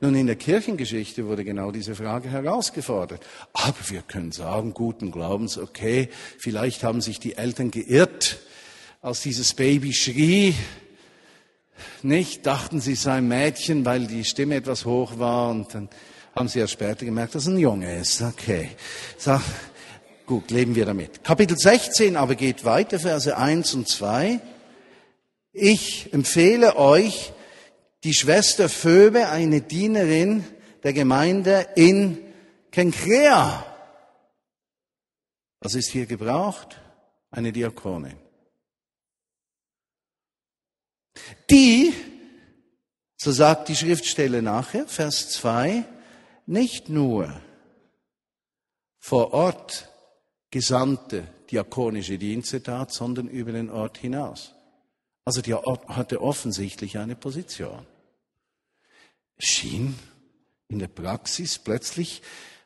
Nun, 0.02 0.14
in 0.14 0.26
der 0.26 0.36
Kirchengeschichte 0.36 1.26
wurde 1.26 1.44
genau 1.44 1.70
diese 1.70 1.94
Frage 1.94 2.30
herausgefordert. 2.30 3.24
Aber 3.52 3.76
wir 3.88 4.00
können 4.00 4.32
sagen, 4.32 4.72
guten 4.72 5.10
Glaubens, 5.10 5.58
okay, 5.58 6.08
vielleicht 6.38 6.82
haben 6.82 7.02
sich 7.02 7.20
die 7.20 7.36
Eltern 7.36 7.70
geirrt, 7.70 8.38
als 9.02 9.20
dieses 9.20 9.52
Baby 9.54 9.92
schrie, 9.92 10.54
nicht, 12.02 12.46
dachten 12.46 12.80
sie 12.80 12.94
sei 12.94 13.18
ein 13.18 13.28
Mädchen, 13.28 13.84
weil 13.84 14.06
die 14.06 14.24
Stimme 14.24 14.54
etwas 14.54 14.84
hoch 14.84 15.18
war 15.18 15.50
und 15.50 15.74
dann 15.74 15.88
haben 16.34 16.48
sie 16.48 16.60
ja 16.60 16.66
später 16.66 17.04
gemerkt, 17.04 17.34
dass 17.34 17.42
es 17.42 17.48
ein 17.48 17.58
Junge 17.58 17.98
ist. 17.98 18.22
Okay. 18.22 18.70
So, 19.18 19.40
gut, 20.26 20.50
leben 20.50 20.74
wir 20.74 20.86
damit. 20.86 21.24
Kapitel 21.24 21.58
16 21.58 22.16
aber 22.16 22.34
geht 22.34 22.64
weiter, 22.64 22.98
Verse 22.98 23.36
1 23.36 23.74
und 23.74 23.88
2. 23.88 24.40
Ich 25.52 26.12
empfehle 26.12 26.76
euch, 26.76 27.32
die 28.04 28.14
Schwester 28.14 28.68
Phoebe, 28.68 29.28
eine 29.28 29.60
Dienerin 29.60 30.44
der 30.82 30.92
Gemeinde 30.92 31.68
in 31.76 32.18
Kenkrea. 32.70 33.66
Was 35.60 35.74
ist 35.74 35.90
hier 35.90 36.06
gebraucht? 36.06 36.80
Eine 37.30 37.52
Diakonin. 37.52 38.16
Die, 41.50 41.92
so 43.16 43.30
sagt 43.30 43.68
die 43.68 43.76
Schriftstelle 43.76 44.40
nachher, 44.40 44.86
Vers 44.86 45.30
2, 45.30 45.84
nicht 46.46 46.88
nur 46.88 47.40
vor 48.98 49.32
Ort 49.34 49.88
gesandte 50.50 51.26
diakonische 51.50 52.18
Dienste 52.18 52.62
tat, 52.62 52.92
sondern 52.92 53.28
über 53.28 53.52
den 53.52 53.70
Ort 53.70 53.98
hinaus. 53.98 54.54
Also 55.24 55.42
die 55.42 55.54
hatte 55.54 56.22
offensichtlich 56.22 56.98
eine 56.98 57.16
Position. 57.16 57.86
Schien 59.38 59.98
in 60.68 60.78
der 60.78 60.88
Praxis 60.88 61.58
plötzlich 61.58 62.22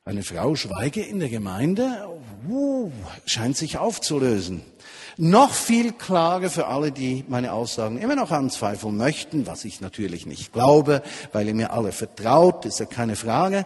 eine 0.06 0.22
Frau 0.22 0.54
schweige 0.54 1.02
in 1.02 1.18
der 1.18 1.30
Gemeinde, 1.30 2.06
uh, 2.46 2.90
scheint 3.24 3.56
sich 3.56 3.78
aufzulösen. 3.78 4.60
Noch 5.16 5.54
viel 5.54 5.92
klarer 5.92 6.50
für 6.50 6.66
alle, 6.66 6.92
die 6.92 7.24
meine 7.26 7.54
Aussagen 7.54 7.98
immer 7.98 8.14
noch 8.14 8.30
anzweifeln 8.30 8.98
möchten, 8.98 9.46
was 9.46 9.64
ich 9.64 9.80
natürlich 9.80 10.26
nicht 10.26 10.52
glaube, 10.52 11.02
weil 11.32 11.48
ihr 11.48 11.54
mir 11.54 11.72
alle 11.72 11.92
vertraut, 11.92 12.66
ist 12.66 12.80
ja 12.80 12.86
keine 12.86 13.16
Frage. 13.16 13.64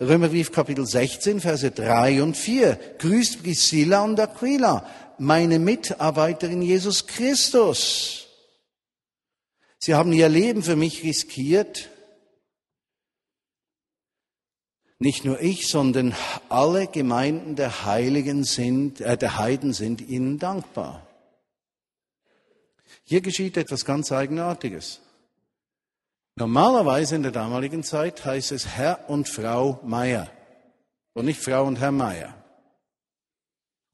Römerbrief 0.00 0.50
Kapitel 0.50 0.86
16, 0.86 1.40
Verse 1.40 1.70
3 1.70 2.20
und 2.20 2.36
4. 2.36 2.78
Grüßt 2.98 3.44
Priscilla 3.44 4.02
und 4.02 4.18
Aquila, 4.18 4.84
meine 5.18 5.60
Mitarbeiterin 5.60 6.62
Jesus 6.62 7.06
Christus. 7.06 8.25
Sie 9.78 9.94
haben 9.94 10.12
ihr 10.12 10.28
Leben 10.28 10.62
für 10.62 10.76
mich 10.76 11.02
riskiert. 11.02 11.90
Nicht 14.98 15.24
nur 15.24 15.40
ich, 15.40 15.68
sondern 15.68 16.14
alle 16.48 16.86
Gemeinden 16.86 17.54
der 17.54 17.84
Heiligen 17.84 18.44
sind, 18.44 19.00
äh, 19.00 19.18
der 19.18 19.38
Heiden 19.38 19.72
sind 19.72 20.00
ihnen 20.00 20.38
dankbar. 20.38 21.06
Hier 23.04 23.20
geschieht 23.20 23.56
etwas 23.56 23.84
ganz 23.84 24.10
Eigenartiges. 24.10 25.00
Normalerweise 26.34 27.16
in 27.16 27.22
der 27.22 27.32
damaligen 27.32 27.82
Zeit 27.82 28.24
heißt 28.24 28.52
es 28.52 28.66
Herr 28.66 29.08
und 29.08 29.28
Frau 29.28 29.80
Meier 29.84 30.28
und 31.14 31.26
nicht 31.26 31.40
Frau 31.40 31.64
und 31.64 31.78
Herr 31.78 31.92
Meier. 31.92 32.34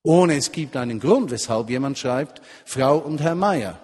Ohne 0.02 0.36
es 0.36 0.50
gibt 0.50 0.76
einen 0.76 0.98
Grund, 0.98 1.30
weshalb 1.30 1.70
jemand 1.70 1.98
schreibt 1.98 2.42
Frau 2.64 2.98
und 2.98 3.20
Herr 3.20 3.36
Meier. 3.36 3.78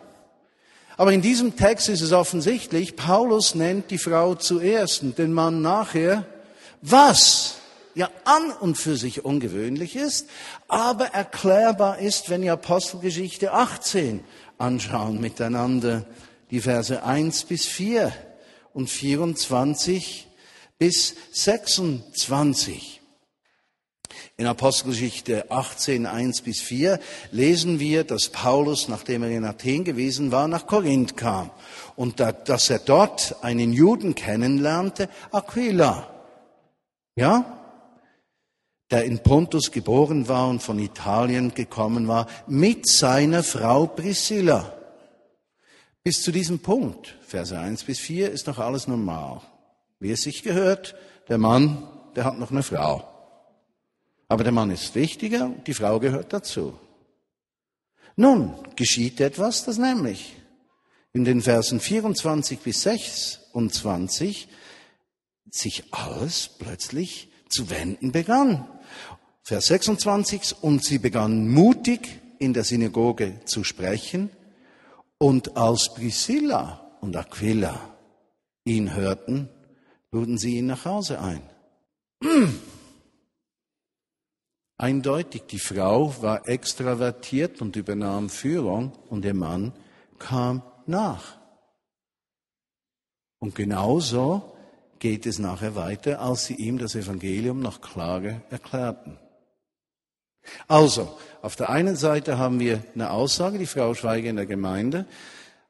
Aber 0.98 1.12
in 1.12 1.22
diesem 1.22 1.56
Text 1.56 1.88
ist 1.88 2.00
es 2.00 2.12
offensichtlich, 2.12 2.96
Paulus 2.96 3.54
nennt 3.54 3.92
die 3.92 3.98
Frau 3.98 4.34
zuerst 4.34 5.02
und 5.02 5.16
den 5.16 5.32
Mann 5.32 5.62
nachher 5.62 6.26
was 6.82 7.58
ja 7.94 8.10
an 8.24 8.50
und 8.50 8.76
für 8.76 8.96
sich 8.96 9.24
ungewöhnlich 9.24 9.94
ist, 9.94 10.28
aber 10.66 11.06
erklärbar 11.06 11.98
ist, 11.98 12.30
wenn 12.30 12.42
wir 12.42 12.52
Apostelgeschichte 12.52 13.52
18 13.52 14.24
anschauen 14.58 15.20
miteinander, 15.20 16.04
die 16.50 16.60
Verse 16.60 17.02
1 17.02 17.44
bis 17.44 17.66
4 17.66 18.12
und 18.74 18.90
24 18.90 20.26
bis 20.78 21.14
26. 21.32 22.97
In 24.38 24.46
Apostelgeschichte 24.46 25.50
18, 25.50 26.06
1 26.06 26.42
bis 26.42 26.60
4 26.60 26.98
lesen 27.32 27.80
wir, 27.80 28.04
dass 28.04 28.30
Paulus, 28.30 28.88
nachdem 28.88 29.24
er 29.24 29.30
in 29.30 29.44
Athen 29.44 29.84
gewesen 29.84 30.30
war, 30.32 30.48
nach 30.48 30.66
Korinth 30.66 31.16
kam 31.16 31.50
und 31.96 32.20
dass 32.20 32.70
er 32.70 32.78
dort 32.78 33.36
einen 33.42 33.72
Juden 33.72 34.14
kennenlernte, 34.14 35.10
Aquila 35.32 36.18
ja? 37.18 37.44
Der 38.90 39.04
in 39.04 39.18
Pontus 39.18 39.72
geboren 39.72 40.28
war 40.28 40.48
und 40.48 40.62
von 40.62 40.78
Italien 40.78 41.52
gekommen 41.52 42.06
war, 42.08 42.26
mit 42.46 42.88
seiner 42.88 43.42
Frau 43.42 43.86
Priscilla. 43.86 44.72
Bis 46.04 46.22
zu 46.22 46.30
diesem 46.30 46.60
Punkt, 46.60 47.16
Verse 47.26 47.58
1 47.58 47.84
bis 47.84 47.98
4, 47.98 48.30
ist 48.30 48.46
noch 48.46 48.58
alles 48.58 48.86
normal. 48.86 49.42
Wie 49.98 50.12
es 50.12 50.22
sich 50.22 50.42
gehört, 50.42 50.94
der 51.28 51.38
Mann, 51.38 51.82
der 52.14 52.24
hat 52.24 52.38
noch 52.38 52.52
eine 52.52 52.62
Frau. 52.62 53.17
Aber 54.28 54.44
der 54.44 54.52
Mann 54.52 54.70
ist 54.70 54.94
wichtiger, 54.94 55.54
die 55.66 55.74
Frau 55.74 55.98
gehört 55.98 56.32
dazu. 56.32 56.78
Nun 58.16 58.54
geschieht 58.76 59.20
etwas, 59.20 59.64
das 59.64 59.78
nämlich 59.78 60.36
in 61.12 61.24
den 61.24 61.40
Versen 61.40 61.80
24 61.80 62.58
bis 62.60 62.82
26 62.82 64.48
sich 65.50 65.84
alles 65.92 66.50
plötzlich 66.58 67.28
zu 67.48 67.70
wenden 67.70 68.12
begann. 68.12 68.68
Vers 69.42 69.68
26, 69.68 70.56
und 70.60 70.84
sie 70.84 70.98
begann 70.98 71.48
mutig 71.48 72.20
in 72.38 72.52
der 72.52 72.64
Synagoge 72.64 73.40
zu 73.46 73.64
sprechen, 73.64 74.30
und 75.16 75.56
als 75.56 75.94
Priscilla 75.94 76.96
und 77.00 77.16
Aquila 77.16 77.96
ihn 78.64 78.94
hörten, 78.94 79.48
luden 80.12 80.38
sie 80.38 80.58
ihn 80.58 80.66
nach 80.66 80.84
Hause 80.84 81.20
ein. 81.20 81.42
Eindeutig, 84.80 85.42
die 85.50 85.58
Frau 85.58 86.14
war 86.22 86.48
extravertiert 86.48 87.60
und 87.60 87.74
übernahm 87.74 88.30
Führung 88.30 88.92
und 89.10 89.22
der 89.22 89.34
Mann 89.34 89.72
kam 90.20 90.62
nach. 90.86 91.36
Und 93.40 93.56
genauso 93.56 94.56
geht 95.00 95.26
es 95.26 95.40
nachher 95.40 95.74
weiter, 95.74 96.20
als 96.20 96.46
sie 96.46 96.54
ihm 96.54 96.78
das 96.78 96.94
Evangelium 96.94 97.60
nach 97.60 97.80
Klage 97.80 98.40
erklärten. 98.50 99.18
Also, 100.68 101.18
auf 101.42 101.56
der 101.56 101.70
einen 101.70 101.96
Seite 101.96 102.38
haben 102.38 102.60
wir 102.60 102.82
eine 102.94 103.10
Aussage, 103.10 103.58
die 103.58 103.66
Frau 103.66 103.94
schweige 103.94 104.28
in 104.28 104.36
der 104.36 104.46
Gemeinde. 104.46 105.06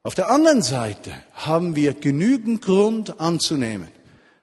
Auf 0.03 0.13
der 0.13 0.29
anderen 0.29 0.61
Seite 0.61 1.11
haben 1.33 1.75
wir 1.75 1.93
genügend 1.93 2.61
Grund 2.61 3.19
anzunehmen, 3.19 3.89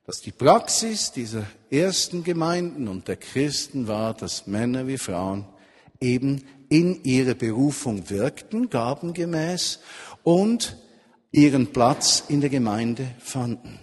dass 0.07 0.20
die 0.20 0.33
Praxis 0.33 1.12
dieser 1.12 1.44
ersten 1.70 2.24
Gemeinden 2.24 2.88
und 2.88 3.09
der 3.09 3.16
Christen 3.16 3.88
war, 3.88 4.14
dass 4.14 4.46
Männer 4.46 4.87
wie 4.87 4.98
Frauen 4.98 5.46
eben 6.00 6.44
in 6.68 7.02
ihre 7.05 7.35
Berufung 7.35 8.11
wirkten, 8.11 8.70
gabengemäß, 8.70 9.81
und 10.22 10.76
ihren 11.31 11.72
Platz 11.72 12.24
in 12.29 12.40
der 12.40 12.50
Gemeinde 12.50 13.07
fanden. 13.18 13.79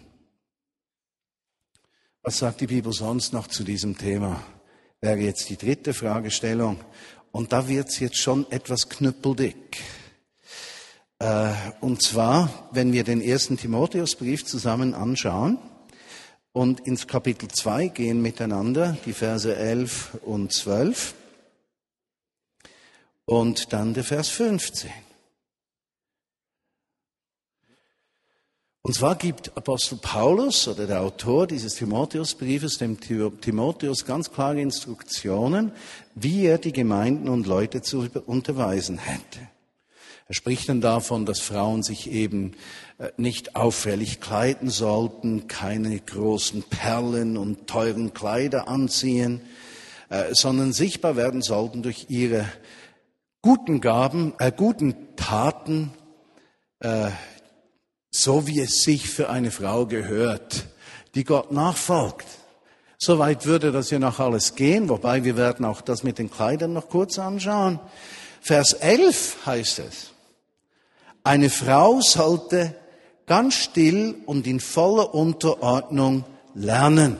Was 2.22 2.40
sagt 2.40 2.62
die 2.62 2.68
Bibel 2.68 2.94
sonst 2.94 3.34
noch 3.34 3.48
zu 3.48 3.64
diesem 3.64 3.98
Thema? 3.98 4.44
Wäre 5.02 5.20
jetzt 5.20 5.50
die 5.50 5.58
dritte 5.58 5.94
Fragestellung. 5.94 6.80
Und 7.32 7.52
da 7.52 7.68
wird's 7.68 8.00
jetzt 8.00 8.18
schon 8.18 8.50
etwas 8.52 8.90
knüppeldick. 8.90 9.78
Äh, 11.20 11.54
und 11.82 12.02
zwar, 12.02 12.70
wenn 12.72 12.94
wir 12.94 13.04
den 13.04 13.22
ersten 13.22 13.58
Timotheusbrief 13.58 14.46
zusammen 14.46 14.94
anschauen 14.94 15.58
und 16.54 16.82
ins 16.82 17.08
Kapitel 17.08 17.50
2 17.50 17.88
gehen 17.88 18.22
miteinander, 18.22 18.96
die 19.06 19.14
Verse 19.14 19.54
11 19.54 20.20
und 20.24 20.54
12 20.54 21.16
und 23.26 23.74
dann 23.74 23.94
der 23.94 24.04
Vers 24.04 24.30
15. 24.30 24.92
Und 28.86 28.94
zwar 28.94 29.16
gibt 29.16 29.56
Apostel 29.56 29.98
Paulus 29.98 30.68
oder 30.68 30.86
der 30.86 31.02
Autor 31.02 31.48
dieses 31.48 31.76
Timotheusbriefes 31.76 32.78
dem 32.80 33.00
Timotheus 33.00 34.06
ganz 34.06 34.30
klare 34.30 34.60
Instruktionen, 34.60 35.72
wie 36.16 36.46
er 36.46 36.58
die 36.58 36.74
Gemeinden 36.74 37.30
und 37.30 37.48
Leute 37.48 37.82
zu 37.82 38.10
unterweisen 38.26 38.98
hätte. 38.98 39.53
Er 40.34 40.36
spricht 40.36 40.68
dann 40.68 40.82
davon, 40.82 41.28
dass 41.28 41.42
Frauen 41.42 41.84
sich 41.84 42.10
eben 42.10 42.54
äh, 42.98 43.10
nicht 43.18 43.56
auffällig 43.56 44.20
kleiden 44.20 44.72
sollten, 44.72 45.48
keine 45.48 46.00
großen 46.00 46.64
Perlen 46.64 47.38
und 47.38 47.68
teuren 47.68 48.16
Kleider 48.16 48.68
anziehen, 48.68 49.42
äh, 50.10 50.34
sondern 50.34 50.74
sichtbar 50.74 51.16
werden 51.16 51.44
sollten 51.44 51.84
durch 51.84 52.08
ihre 52.10 52.48
guten 53.44 53.80
Gaben, 53.80 54.34
äh, 54.40 54.52
guten 54.52 54.96
Taten, 55.18 55.92
äh, 56.80 57.12
so 58.10 58.48
wie 58.48 58.60
es 58.60 58.82
sich 58.82 59.08
für 59.12 59.30
eine 59.30 59.52
Frau 59.52 59.86
gehört, 59.86 60.66
die 61.14 61.26
Gott 61.26 61.52
nachfolgt. 61.52 62.26
Soweit 62.98 63.46
würde 63.46 63.72
das 63.72 63.92
ja 63.92 64.00
noch 64.00 64.20
alles 64.20 64.56
gehen, 64.56 64.90
wobei 64.90 65.24
wir 65.26 65.38
werden 65.38 65.64
auch 65.64 65.82
das 65.82 66.02
mit 66.02 66.18
den 66.18 66.32
Kleidern 66.32 66.74
noch 66.74 66.90
kurz 66.90 67.20
anschauen. 67.20 67.80
Vers 68.42 68.74
11 68.74 69.46
heißt 69.46 69.78
es, 69.78 70.13
eine 71.24 71.50
Frau 71.50 72.02
sollte 72.02 72.76
ganz 73.26 73.56
still 73.56 74.16
und 74.26 74.46
in 74.46 74.60
voller 74.60 75.14
Unterordnung 75.14 76.26
lernen. 76.54 77.18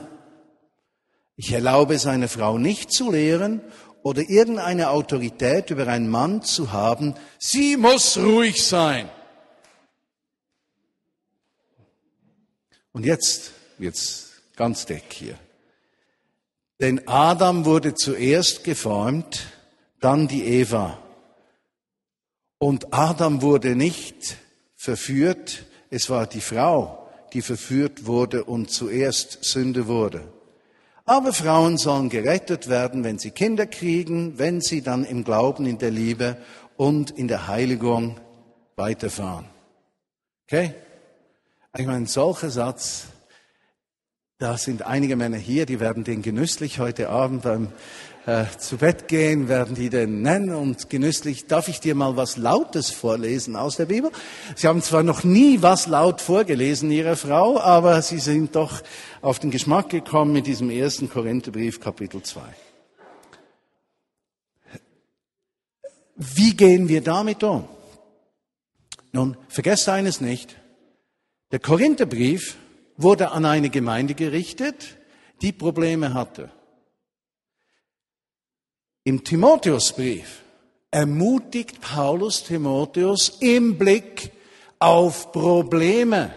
Ich 1.36 1.52
erlaube 1.52 1.94
es 1.94 2.06
einer 2.06 2.28
Frau 2.28 2.58
nicht 2.58 2.92
zu 2.92 3.10
lehren 3.10 3.60
oder 4.02 4.22
irgendeine 4.28 4.90
Autorität 4.90 5.70
über 5.70 5.88
einen 5.88 6.08
Mann 6.08 6.42
zu 6.42 6.72
haben. 6.72 7.14
Sie 7.38 7.76
muss 7.76 8.18
ruhig 8.18 8.64
sein. 8.64 9.08
Und 12.92 13.04
jetzt 13.04 13.50
wird's 13.78 14.30
ganz 14.54 14.86
dick 14.86 15.04
hier. 15.10 15.36
Denn 16.80 17.08
Adam 17.08 17.64
wurde 17.64 17.94
zuerst 17.94 18.62
geformt, 18.62 19.46
dann 20.00 20.28
die 20.28 20.44
Eva. 20.44 21.03
Und 22.58 22.92
Adam 22.94 23.42
wurde 23.42 23.76
nicht 23.76 24.36
verführt, 24.76 25.64
es 25.90 26.10
war 26.10 26.26
die 26.26 26.40
Frau, 26.40 27.08
die 27.32 27.42
verführt 27.42 28.06
wurde 28.06 28.44
und 28.44 28.70
zuerst 28.70 29.44
Sünde 29.44 29.86
wurde. 29.86 30.22
Aber 31.06 31.32
Frauen 31.32 31.76
sollen 31.76 32.08
gerettet 32.08 32.68
werden, 32.68 33.04
wenn 33.04 33.18
sie 33.18 33.30
Kinder 33.30 33.66
kriegen, 33.66 34.38
wenn 34.38 34.60
sie 34.60 34.80
dann 34.80 35.04
im 35.04 35.24
Glauben, 35.24 35.66
in 35.66 35.78
der 35.78 35.90
Liebe 35.90 36.38
und 36.76 37.10
in 37.10 37.28
der 37.28 37.46
Heiligung 37.46 38.18
weiterfahren. 38.76 39.46
Okay? 40.46 40.74
Ich 41.76 41.86
meine, 41.86 42.06
solcher 42.06 42.50
Satz, 42.50 43.06
da 44.38 44.56
sind 44.56 44.82
einige 44.82 45.16
Männer 45.16 45.36
hier, 45.36 45.66
die 45.66 45.80
werden 45.80 46.04
den 46.04 46.22
genüsslich 46.22 46.78
heute 46.78 47.08
Abend 47.08 47.42
beim 47.42 47.68
äh, 48.26 48.44
zu 48.58 48.78
Bett 48.78 49.08
gehen, 49.08 49.48
werden 49.48 49.74
die 49.74 49.90
den 49.90 50.22
nennen 50.22 50.54
und 50.54 50.88
genüsslich. 50.88 51.46
Darf 51.46 51.68
ich 51.68 51.80
dir 51.80 51.94
mal 51.94 52.16
was 52.16 52.36
Lautes 52.36 52.90
vorlesen 52.90 53.54
aus 53.54 53.76
der 53.76 53.86
Bibel? 53.86 54.10
Sie 54.56 54.66
haben 54.66 54.80
zwar 54.82 55.02
noch 55.02 55.24
nie 55.24 55.60
was 55.60 55.86
laut 55.86 56.20
vorgelesen, 56.20 56.90
Ihre 56.90 57.16
Frau, 57.16 57.60
aber 57.60 58.00
Sie 58.02 58.18
sind 58.18 58.56
doch 58.56 58.82
auf 59.20 59.38
den 59.38 59.50
Geschmack 59.50 59.90
gekommen 59.90 60.32
mit 60.32 60.46
diesem 60.46 60.70
ersten 60.70 61.10
Korintherbrief, 61.10 61.80
Kapitel 61.80 62.22
2. 62.22 62.40
Wie 66.16 66.56
gehen 66.56 66.88
wir 66.88 67.02
damit 67.02 67.42
um? 67.42 67.68
Nun, 69.12 69.36
vergesst 69.48 69.88
eines 69.88 70.20
nicht. 70.20 70.56
Der 71.52 71.58
Korintherbrief 71.58 72.56
wurde 72.96 73.32
an 73.32 73.44
eine 73.44 73.68
Gemeinde 73.68 74.14
gerichtet, 74.14 74.96
die 75.42 75.52
Probleme 75.52 76.14
hatte. 76.14 76.50
Im 79.06 79.22
Timotheusbrief 79.22 80.40
ermutigt 80.90 81.78
Paulus 81.82 82.42
Timotheus 82.42 83.36
im 83.40 83.76
Blick 83.76 84.32
auf 84.78 85.30
Probleme, 85.30 86.32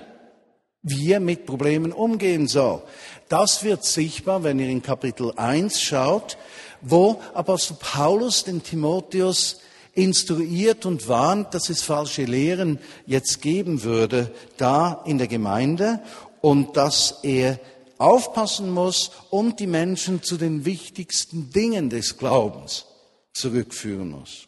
wie 0.81 1.13
er 1.13 1.21
mit 1.21 1.45
Problemen 1.45 1.93
umgehen 1.93 2.45
soll. 2.45 2.83
Das 3.29 3.63
wird 3.63 3.85
sichtbar, 3.85 4.43
wenn 4.43 4.59
ihr 4.59 4.67
in 4.67 4.81
Kapitel 4.81 5.31
1 5.37 5.81
schaut, 5.81 6.37
wo 6.81 7.21
Apostel 7.33 7.77
Paulus 7.79 8.43
den 8.43 8.61
Timotheus 8.61 9.61
instruiert 9.93 10.85
und 10.85 11.07
warnt, 11.07 11.53
dass 11.53 11.69
es 11.69 11.81
falsche 11.81 12.25
Lehren 12.25 12.79
jetzt 13.05 13.41
geben 13.41 13.83
würde, 13.83 14.29
da 14.57 15.03
in 15.05 15.17
der 15.19 15.27
Gemeinde 15.27 16.01
und 16.41 16.75
dass 16.75 17.19
er 17.23 17.61
aufpassen 17.99 18.71
muss 18.71 19.11
und 19.29 19.59
die 19.59 19.67
Menschen 19.67 20.23
zu 20.23 20.37
den 20.37 20.65
wichtigsten 20.65 21.49
Dingen 21.51 21.89
des 21.89 22.17
Glaubens 22.17 22.85
zurückführen 23.33 24.11
muss. 24.11 24.47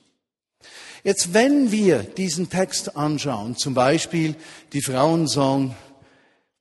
Jetzt, 1.04 1.34
wenn 1.34 1.72
wir 1.72 2.00
diesen 2.00 2.50
Text 2.50 2.98
anschauen, 2.98 3.56
zum 3.56 3.74
Beispiel, 3.74 4.36
die 4.74 4.82
Frauen 4.82 5.28
sollen 5.28 5.76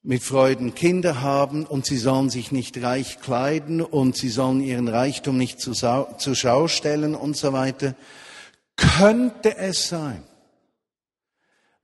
mit 0.03 0.23
Freuden 0.23 0.75
Kinder 0.75 1.23
haben 1.23 1.67
und 1.67 1.85
sie 1.85 1.99
sollen 1.99 2.31
sich 2.31 2.53
nicht 2.53 2.81
reich 2.83 3.21
kleiden 3.21 3.83
und 3.83 4.17
sie 4.17 4.29
sollen 4.29 4.61
ihren 4.61 4.89
Reichtum 4.89 5.37
nicht 5.37 5.61
zur 5.61 6.35
Schau 6.35 6.69
stellen 6.69 7.15
und 7.15 7.37
so 7.37 7.53
weiter, 7.53 7.95
könnte 8.77 9.57
es 9.57 9.89
sein, 9.89 10.23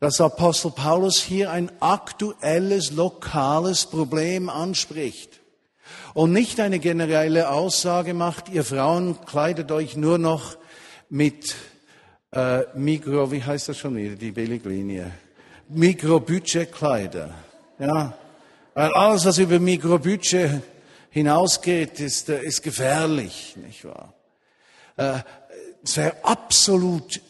dass 0.05 0.21
Apostel 0.21 0.71
Paulus 0.71 1.19
hier 1.19 1.51
ein 1.51 1.73
aktuelles, 1.81 2.91
lokales 2.91 3.87
Problem 3.87 4.51
anspricht 4.51 5.41
und 6.13 6.31
nicht 6.31 6.61
eine 6.61 6.79
generelle 6.79 7.49
Aussage 7.49 8.13
macht, 8.13 8.51
ihr 8.51 8.65
Frauen 8.65 9.19
kleidet 9.25 9.73
euch 9.73 9.97
nur 9.97 10.19
noch 10.19 10.59
mit 11.09 11.55
äh, 12.33 12.65
Mikro, 12.75 13.33
wie 13.33 13.43
heißt 13.43 13.71
das 13.71 13.79
schon 13.79 13.97
wieder, 13.97 14.15
die 14.15 14.33
Billiglinie, 14.33 15.11
Mikrobudgetkleider. 15.71 17.31
Ja, 17.79 18.13
weil 18.75 18.93
alles, 18.93 19.25
was 19.25 19.39
über 19.39 19.59
Mikrobudget 19.59 20.61
hinausgeht, 21.09 21.99
ist, 21.99 22.29
äh, 22.29 22.43
ist 22.43 22.63
gefährlich, 22.63 23.57
nicht 23.57 23.87
wahr? 23.87 24.13
Äh, 24.99 25.21
es 25.83 25.97
wäre 25.97 26.17
absolut 26.23 27.23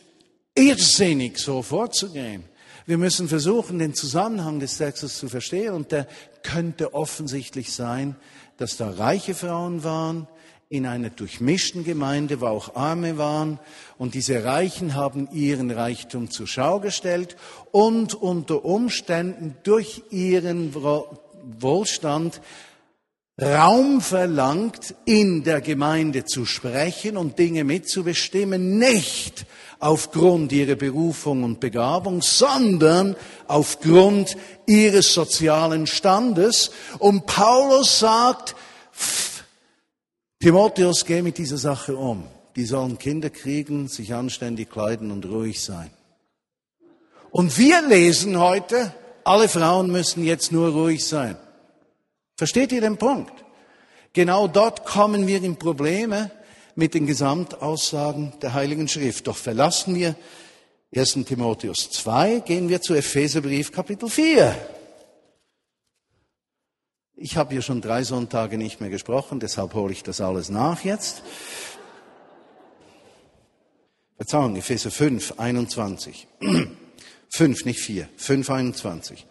irrsinnig, 0.57 1.39
so 1.39 1.63
vorzugehen. 1.63 2.53
Wir 2.87 2.99
müssen 2.99 3.29
versuchen, 3.29 3.79
den 3.79 3.95
Zusammenhang 3.95 4.61
des 4.61 4.77
Textes 4.77 5.17
zu 5.17 5.31
verstehen 5.31 5.73
und 5.73 5.91
der 5.91 6.07
könnte 6.43 6.93
offensichtlich 6.93 7.73
sein, 7.73 8.15
dass 8.59 8.77
da 8.77 8.91
reiche 8.91 9.35
Frauen 9.35 9.85
waren, 9.85 10.29
in 10.69 10.87
einer 10.87 11.09
durchmischten 11.09 11.85
Gemeinde, 11.85 12.41
wo 12.41 12.47
auch 12.47 12.75
Arme 12.75 13.17
waren. 13.17 13.59
Und 13.97 14.15
diese 14.15 14.45
Reichen 14.45 14.95
haben 14.95 15.29
ihren 15.33 15.71
Reichtum 15.71 16.31
zur 16.31 16.47
Schau 16.47 16.81
gestellt 16.81 17.37
und 17.71 18.15
unter 18.15 18.65
Umständen 18.65 19.57
durch 19.63 20.03
ihren 20.11 20.75
Wohlstand 20.75 22.41
Raum 23.41 24.01
verlangt, 24.01 24.95
in 25.07 25.43
der 25.43 25.61
Gemeinde 25.61 26.25
zu 26.25 26.47
sprechen 26.47 27.17
und 27.17 27.37
Dinge 27.37 27.65
mitzubestimmen, 27.65 28.79
nicht 28.79 29.45
aufgrund 29.81 30.53
ihrer 30.53 30.77
Berufung 30.77 31.43
und 31.43 31.59
Begabung, 31.59 32.23
sondern 32.23 33.17
aufgrund 33.49 34.37
ihres 34.67 35.13
sozialen 35.13 35.89
Standes. 35.89 36.71
Und 37.01 37.27
Paulus 37.27 37.99
sagt, 37.99 38.55
Timotheus, 40.39 41.05
geh 41.05 41.21
mit 41.21 41.37
dieser 41.37 41.59
Sache 41.59 41.97
um. 41.97 42.29
Die 42.55 42.67
sollen 42.67 42.99
Kinder 42.99 43.31
kriegen, 43.31 43.89
sich 43.89 44.15
anständig 44.15 44.71
kleiden 44.71 45.11
und 45.11 45.27
ruhig 45.27 45.61
sein. 45.61 45.91
Und 47.33 47.59
wir 47.59 47.83
lesen 47.83 48.39
heute, 48.39 48.95
alle 49.25 49.49
Frauen 49.49 49.91
müssen 49.91 50.23
jetzt 50.23 50.53
nur 50.53 50.71
ruhig 50.71 51.05
sein. 51.05 51.37
Versteht 52.37 52.73
ihr 52.73 52.81
den 52.81 52.97
Punkt? 52.97 53.33
Genau 54.13 54.49
dort 54.49 54.85
kommen 54.85 55.27
wir 55.27 55.43
in 55.43 55.57
Probleme 55.57 56.31
mit 56.75 56.95
den 56.95 57.07
Gesamtaussagen 57.07 58.33
der 58.43 58.55
Heiligen 58.55 58.89
Schrift. 58.89 59.27
Doch 59.27 59.37
verlassen 59.37 59.95
wir 59.95 60.17
1. 60.95 61.25
Timotheus 61.27 61.91
2, 61.91 62.41
gehen 62.41 62.69
wir 62.69 62.81
zu 62.81 62.95
Epheserbrief 62.95 63.73
Kapitel 63.73 64.09
4. 64.09 64.55
Ich 67.17 67.37
habe 67.37 67.53
hier 67.53 67.63
schon 67.63 67.81
drei 67.81 68.03
Sonntage 68.03 68.59
nicht 68.59 68.81
mehr 68.81 68.91
gesprochen, 68.91 69.41
deshalb 69.41 69.75
hole 69.75 69.93
ich 69.93 70.03
das 70.03 70.21
alles 70.21 70.51
nach 70.51 70.85
jetzt. 70.85 71.23
Verzeihung, 74.17 74.57
Epheser 74.57 74.91
5, 74.91 75.35
21. 75.39 76.29
5, 77.29 77.65
nicht 77.65 77.81
4, 77.81 78.09
5, 78.17 78.51
21. 78.51 79.27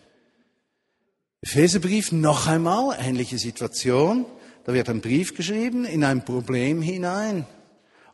Epheserbrief 1.43 2.11
noch 2.13 2.47
einmal, 2.47 2.97
ähnliche 2.99 3.37
Situation. 3.37 4.25
Da 4.65 4.73
wird 4.73 4.87
ein 4.87 5.01
Brief 5.01 5.35
geschrieben 5.35 5.83
in 5.83 6.05
ein 6.05 6.23
Problem 6.23 6.81
hinein. 6.81 7.45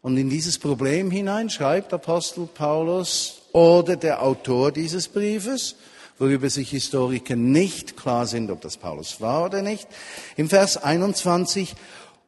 Und 0.01 0.17
in 0.17 0.29
dieses 0.29 0.57
Problem 0.57 1.11
hinein 1.11 1.51
schreibt 1.51 1.93
Apostel 1.93 2.47
Paulus 2.47 3.43
oder 3.51 3.95
der 3.95 4.23
Autor 4.23 4.71
dieses 4.71 5.07
Briefes 5.07 5.75
worüber 6.19 6.49
sich 6.49 6.71
Historiker 6.71 7.35
nicht 7.35 7.95
klar 7.95 8.27
sind, 8.27 8.51
ob 8.51 8.61
das 8.61 8.77
Paulus 8.77 9.21
war 9.21 9.45
oder 9.45 9.61
nicht. 9.61 9.87
Im 10.35 10.49
Vers 10.49 10.77
21, 10.77 11.75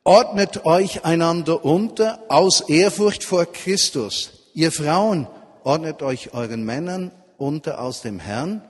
ordnet 0.03 0.65
euch 0.65 1.03
einander 1.03 1.65
unter 1.65 2.19
aus 2.29 2.61
Ehrfurcht 2.61 3.23
vor 3.23 3.45
Christus. 3.45 4.31
Ihr 4.53 4.71
Frauen, 4.71 5.27
ordnet 5.63 6.01
euch 6.01 6.33
euren 6.33 6.63
Männern 6.63 7.11
unter 7.37 7.81
aus 7.81 8.01
dem 8.01 8.19
Herrn, 8.19 8.61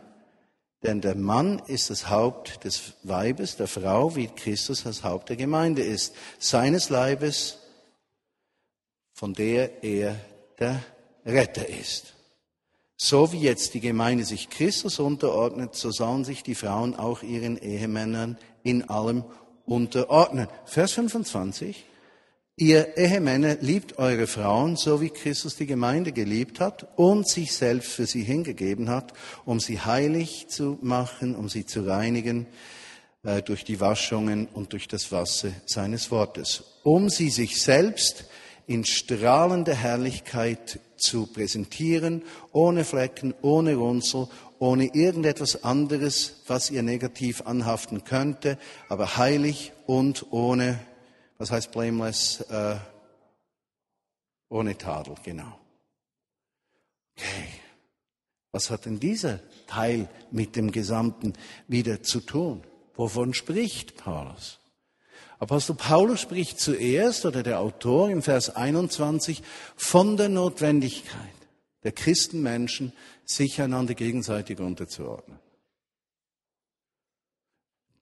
denn 0.84 1.02
der 1.02 1.16
Mann 1.16 1.60
ist 1.68 1.90
das 1.90 2.10
Haupt 2.10 2.64
des 2.64 2.94
Weibes, 3.04 3.56
der 3.56 3.68
Frau, 3.68 4.16
wie 4.16 4.28
Christus 4.28 4.84
das 4.84 5.04
Haupt 5.04 5.30
der 5.30 5.36
Gemeinde 5.36 5.84
ist, 5.84 6.16
seines 6.40 6.90
Leibes, 6.90 7.60
von 9.14 9.34
der 9.34 9.84
er 9.84 10.16
der 10.60 10.82
Retter 11.26 11.68
ist. 11.68 12.16
So 12.98 13.32
wie 13.32 13.42
jetzt 13.42 13.74
die 13.74 13.80
Gemeinde 13.80 14.26
sich 14.26 14.50
Christus 14.50 15.00
unterordnet, 15.00 15.76
so 15.76 15.92
sollen 15.92 16.24
sich 16.24 16.44
die 16.44 16.56
Frauen 16.56 16.96
auch 16.96 17.24
ihren 17.24 17.58
Ehemännern 17.58 18.38
in 18.64 18.90
allem 18.90 19.24
unterordnen. 19.66 20.48
Vers 20.66 20.94
25. 20.94 21.86
Ihr 22.58 22.98
Ehemänner 22.98 23.58
liebt 23.62 23.98
eure 23.98 24.28
Frauen, 24.28 24.76
so 24.76 25.02
wie 25.02 25.10
Christus 25.10 25.56
die 25.56 25.66
Gemeinde 25.66 26.12
geliebt 26.12 26.60
hat 26.60 26.88
und 26.98 27.28
sich 27.28 27.54
selbst 27.54 27.92
für 27.92 28.06
sie 28.06 28.24
hingegeben 28.24 28.90
hat, 28.90 29.14
um 29.46 29.60
sie 29.60 29.80
heilig 29.80 30.48
zu 30.50 30.78
machen, 30.82 31.36
um 31.36 31.50
sie 31.50 31.66
zu 31.66 31.88
reinigen 31.88 32.46
äh, 33.24 33.42
durch 33.42 33.64
die 33.64 33.80
Waschungen 33.80 34.48
und 34.48 34.74
durch 34.74 34.88
das 34.88 35.12
Wasser 35.12 35.52
seines 35.66 36.12
Wortes, 36.12 36.64
um 36.84 37.10
sie 37.10 37.30
sich 37.30 37.62
selbst 37.62 38.26
in 38.68 38.86
strahlender 38.86 39.74
Herrlichkeit 39.74 40.80
zu 40.98 41.28
präsentieren, 41.28 42.22
ohne 42.52 42.84
Flecken, 42.84 43.34
ohne 43.42 43.76
Runzel, 43.76 44.28
ohne 44.60 44.94
irgendetwas 44.94 45.64
anderes, 45.64 46.42
was 46.48 46.70
ihr 46.70 46.84
negativ 46.84 47.42
anhaften 47.42 48.04
könnte, 48.04 48.58
aber 48.90 49.18
heilig 49.18 49.72
und 49.88 50.28
ohne, 50.32 50.80
was 51.42 51.50
heißt 51.50 51.72
blameless, 51.72 52.42
äh, 52.52 52.76
ohne 54.50 54.78
Tadel, 54.78 55.16
genau. 55.24 55.60
Okay, 57.18 57.48
was 58.52 58.70
hat 58.70 58.86
denn 58.86 59.00
dieser 59.00 59.40
Teil 59.66 60.08
mit 60.30 60.56
dem 60.56 60.72
Gesamten 60.72 61.34
wieder 61.68 62.04
zu 62.04 62.20
tun? 62.20 62.62
Wovon 62.94 63.34
spricht 63.34 63.98
Paulus? 63.98 64.60
Apostel 65.40 65.76
Paulus 65.76 66.22
spricht 66.22 66.60
zuerst, 66.60 67.26
oder 67.26 67.42
der 67.42 67.60
Autor 67.60 68.12
im 68.12 68.22
Vers 68.22 68.56
21, 68.56 69.42
von 69.76 70.18
der 70.18 70.30
Notwendigkeit 70.30 71.18
der 71.84 71.92
Christenmenschen, 71.92 72.94
sich 73.26 73.60
einander 73.60 73.96
gegenseitig 73.96 74.60
unterzuordnen. 74.60 75.40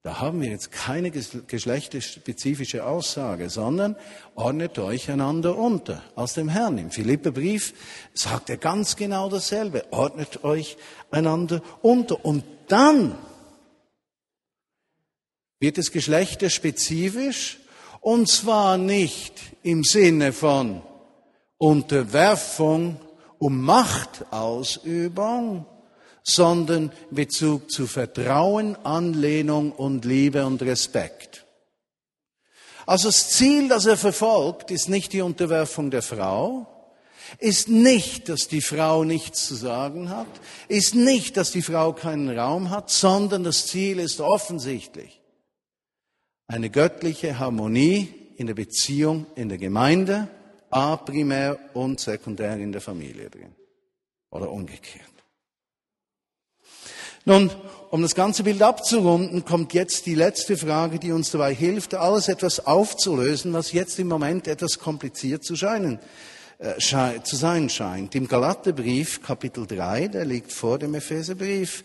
Da 0.02 0.22
haben 0.22 0.42
wir 0.42 0.50
jetzt 0.50 0.72
keine 0.72 1.12
geschlechterspezifische 1.12 2.86
Aussage, 2.86 3.50
sondern 3.50 3.98
ordnet 4.34 4.80
euch 4.80 5.12
einander 5.12 5.58
unter 5.58 6.02
aus 6.16 6.36
dem 6.36 6.48
Herrn. 6.48 6.78
Im 6.78 6.90
Philipperbrief 6.90 7.74
sagt 8.14 8.50
er 8.50 8.56
ganz 8.56 8.96
genau 8.96 9.30
dasselbe. 9.30 9.84
Ordnet 9.92 10.46
euch 10.46 10.78
einander 11.12 11.62
unter. 11.82 12.24
Und 12.24 12.46
dann 12.70 13.18
wird 15.60 15.78
es 15.78 15.92
geschlechterspezifisch 15.92 17.60
und 18.00 18.30
zwar 18.30 18.78
nicht 18.78 19.34
im 19.64 19.84
Sinne 19.84 20.32
von 20.32 20.82
Unterwerfung 21.58 23.02
um 23.38 23.62
Machtausübung, 23.62 25.66
sondern 26.30 26.92
in 27.10 27.16
Bezug 27.16 27.72
zu 27.72 27.88
Vertrauen, 27.88 28.76
Anlehnung 28.84 29.72
und 29.72 30.06
Liebe 30.06 30.46
und 30.46 30.62
Respekt. 30.62 31.46
Also 32.86 33.10
das 33.10 33.30
Ziel, 33.30 33.70
das 33.70 33.86
er 33.86 33.98
verfolgt, 33.98 34.72
ist 34.72 34.90
nicht 34.90 35.14
die 35.14 35.22
Unterwerfung 35.22 35.92
der 35.92 36.02
Frau, 36.02 36.68
ist 37.38 37.70
nicht, 37.70 38.30
dass 38.30 38.48
die 38.48 38.62
Frau 38.62 39.04
nichts 39.04 39.46
zu 39.46 39.54
sagen 39.54 40.10
hat, 40.10 40.28
ist 40.68 40.96
nicht, 40.96 41.38
dass 41.38 41.52
die 41.52 41.62
Frau 41.62 41.94
keinen 41.94 42.38
Raum 42.38 42.72
hat, 42.72 42.90
sondern 42.90 43.44
das 43.44 43.68
Ziel 43.68 44.00
ist 44.00 44.22
offensichtlich 44.22 45.20
eine 46.48 46.72
göttliche 46.72 47.38
Harmonie 47.38 48.12
in 48.38 48.48
der 48.48 48.56
Beziehung 48.56 49.28
in 49.36 49.50
der 49.50 49.60
Gemeinde, 49.60 50.28
a 50.72 50.96
primär 50.98 51.60
und 51.74 52.00
sekundär 52.00 52.58
in 52.58 52.72
der 52.72 52.82
Familie 52.82 53.30
drin. 53.30 53.54
Oder 54.32 54.52
umgekehrt. 54.52 55.19
Nun, 57.26 57.52
um 57.92 58.02
das 58.02 58.16
ganze 58.16 58.44
Bild 58.44 58.62
abzurunden, 58.62 59.44
kommt 59.44 59.74
jetzt 59.74 60.06
die 60.06 60.16
letzte 60.16 60.58
Frage, 60.58 61.00
die 61.00 61.12
uns 61.12 61.32
dabei 61.32 61.54
hilft, 61.54 61.94
alles 61.96 62.28
etwas 62.28 62.66
aufzulösen, 62.66 63.54
was 63.54 63.72
jetzt 63.72 64.00
im 64.00 64.08
Moment 64.08 64.48
etwas 64.48 64.80
kompliziert 64.80 65.44
zu 65.44 65.56
scheinen, 65.56 66.00
äh, 66.60 66.80
zu 66.80 67.36
sein 67.36 67.70
scheint. 67.70 68.16
Im 68.16 68.28
Galaterbrief, 68.28 69.22
Kapitel 69.22 69.68
3, 69.68 70.08
der 70.08 70.26
liegt 70.26 70.54
vor 70.54 70.80
dem 70.80 70.96
Epheserbrief, 70.96 71.84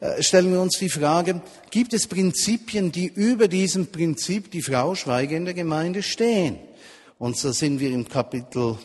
äh, 0.00 0.22
stellen 0.22 0.52
wir 0.52 0.60
uns 0.60 0.78
die 0.78 0.90
Frage, 0.90 1.40
gibt 1.70 1.92
es 1.92 2.06
Prinzipien, 2.06 2.92
die 2.92 3.06
über 3.06 3.48
diesem 3.48 3.88
Prinzip 3.88 4.50
die 4.50 4.62
Frau 4.62 4.94
schweige 4.94 5.36
in 5.36 5.44
der 5.44 5.54
Gemeinde 5.54 6.02
stehen? 6.02 6.58
Und 7.18 7.36
so 7.36 7.50
sind 7.52 7.80
wir 7.80 7.90
im 7.90 8.08
Kapitel 8.08 8.78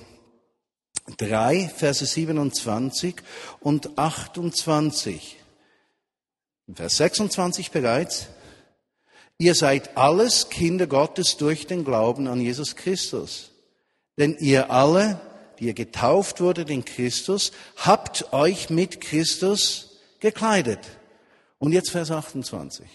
3, 1.17 1.69
Verse 1.75 2.05
27 2.05 3.15
und 3.59 3.97
28. 3.97 5.42
Vers 6.73 6.97
26 6.97 7.71
bereits. 7.71 8.27
Ihr 9.37 9.55
seid 9.55 9.97
alles 9.97 10.49
Kinder 10.49 10.87
Gottes 10.87 11.37
durch 11.37 11.67
den 11.67 11.83
Glauben 11.83 12.27
an 12.27 12.39
Jesus 12.39 12.75
Christus. 12.75 13.51
Denn 14.17 14.37
ihr 14.39 14.71
alle, 14.71 15.19
die 15.59 15.65
ihr 15.65 15.73
getauft 15.73 16.39
wurdet 16.39 16.69
in 16.69 16.85
Christus, 16.85 17.51
habt 17.77 18.31
euch 18.31 18.69
mit 18.69 19.01
Christus 19.01 19.99
gekleidet. 20.19 20.79
Und 21.59 21.73
jetzt 21.73 21.91
Vers 21.91 22.11
28. 22.11 22.87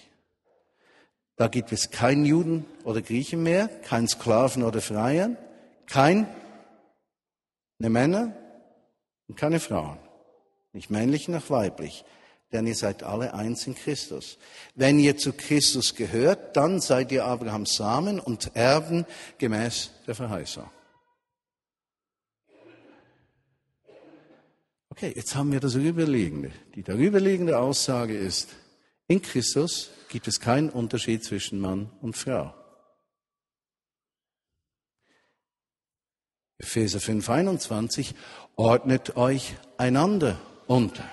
Da 1.36 1.48
gibt 1.48 1.72
es 1.72 1.90
keinen 1.90 2.24
Juden 2.24 2.64
oder 2.84 3.00
Griechen 3.00 3.42
mehr, 3.42 3.68
keinen 3.68 4.08
Sklaven 4.08 4.62
oder 4.64 4.80
Freien, 4.80 5.36
kein 5.86 6.26
ne 7.78 7.90
Männer 7.90 8.32
und 9.28 9.36
keine 9.36 9.60
Frauen. 9.60 9.98
Nicht 10.72 10.90
männlich 10.90 11.28
noch 11.28 11.48
weiblich, 11.50 12.04
denn 12.52 12.66
ihr 12.66 12.74
seid 12.74 13.02
alle 13.02 13.34
eins 13.34 13.66
in 13.66 13.74
Christus. 13.74 14.38
Wenn 14.74 14.98
ihr 14.98 15.16
zu 15.16 15.32
Christus 15.32 15.94
gehört, 15.94 16.56
dann 16.56 16.80
seid 16.80 17.12
ihr 17.12 17.24
Abrahams 17.24 17.74
Samen 17.74 18.20
und 18.20 18.54
Erben 18.54 19.04
gemäß 19.38 19.90
der 20.06 20.14
Verheißung. 20.14 20.68
Okay, 24.90 25.12
jetzt 25.14 25.34
haben 25.36 25.52
wir 25.52 25.60
das 25.60 25.74
Überliegende. 25.74 26.50
Die 26.74 26.82
darüberliegende 26.82 27.58
Aussage 27.58 28.16
ist, 28.16 28.48
in 29.06 29.22
Christus 29.22 29.90
gibt 30.08 30.26
es 30.26 30.40
keinen 30.40 30.70
Unterschied 30.70 31.22
zwischen 31.22 31.60
Mann 31.60 31.90
und 32.00 32.16
Frau. 32.16 32.54
Epheser 36.58 36.98
5, 36.98 37.28
21, 37.30 38.14
ordnet 38.56 39.16
euch 39.16 39.54
einander 39.76 40.40
unter. 40.66 41.08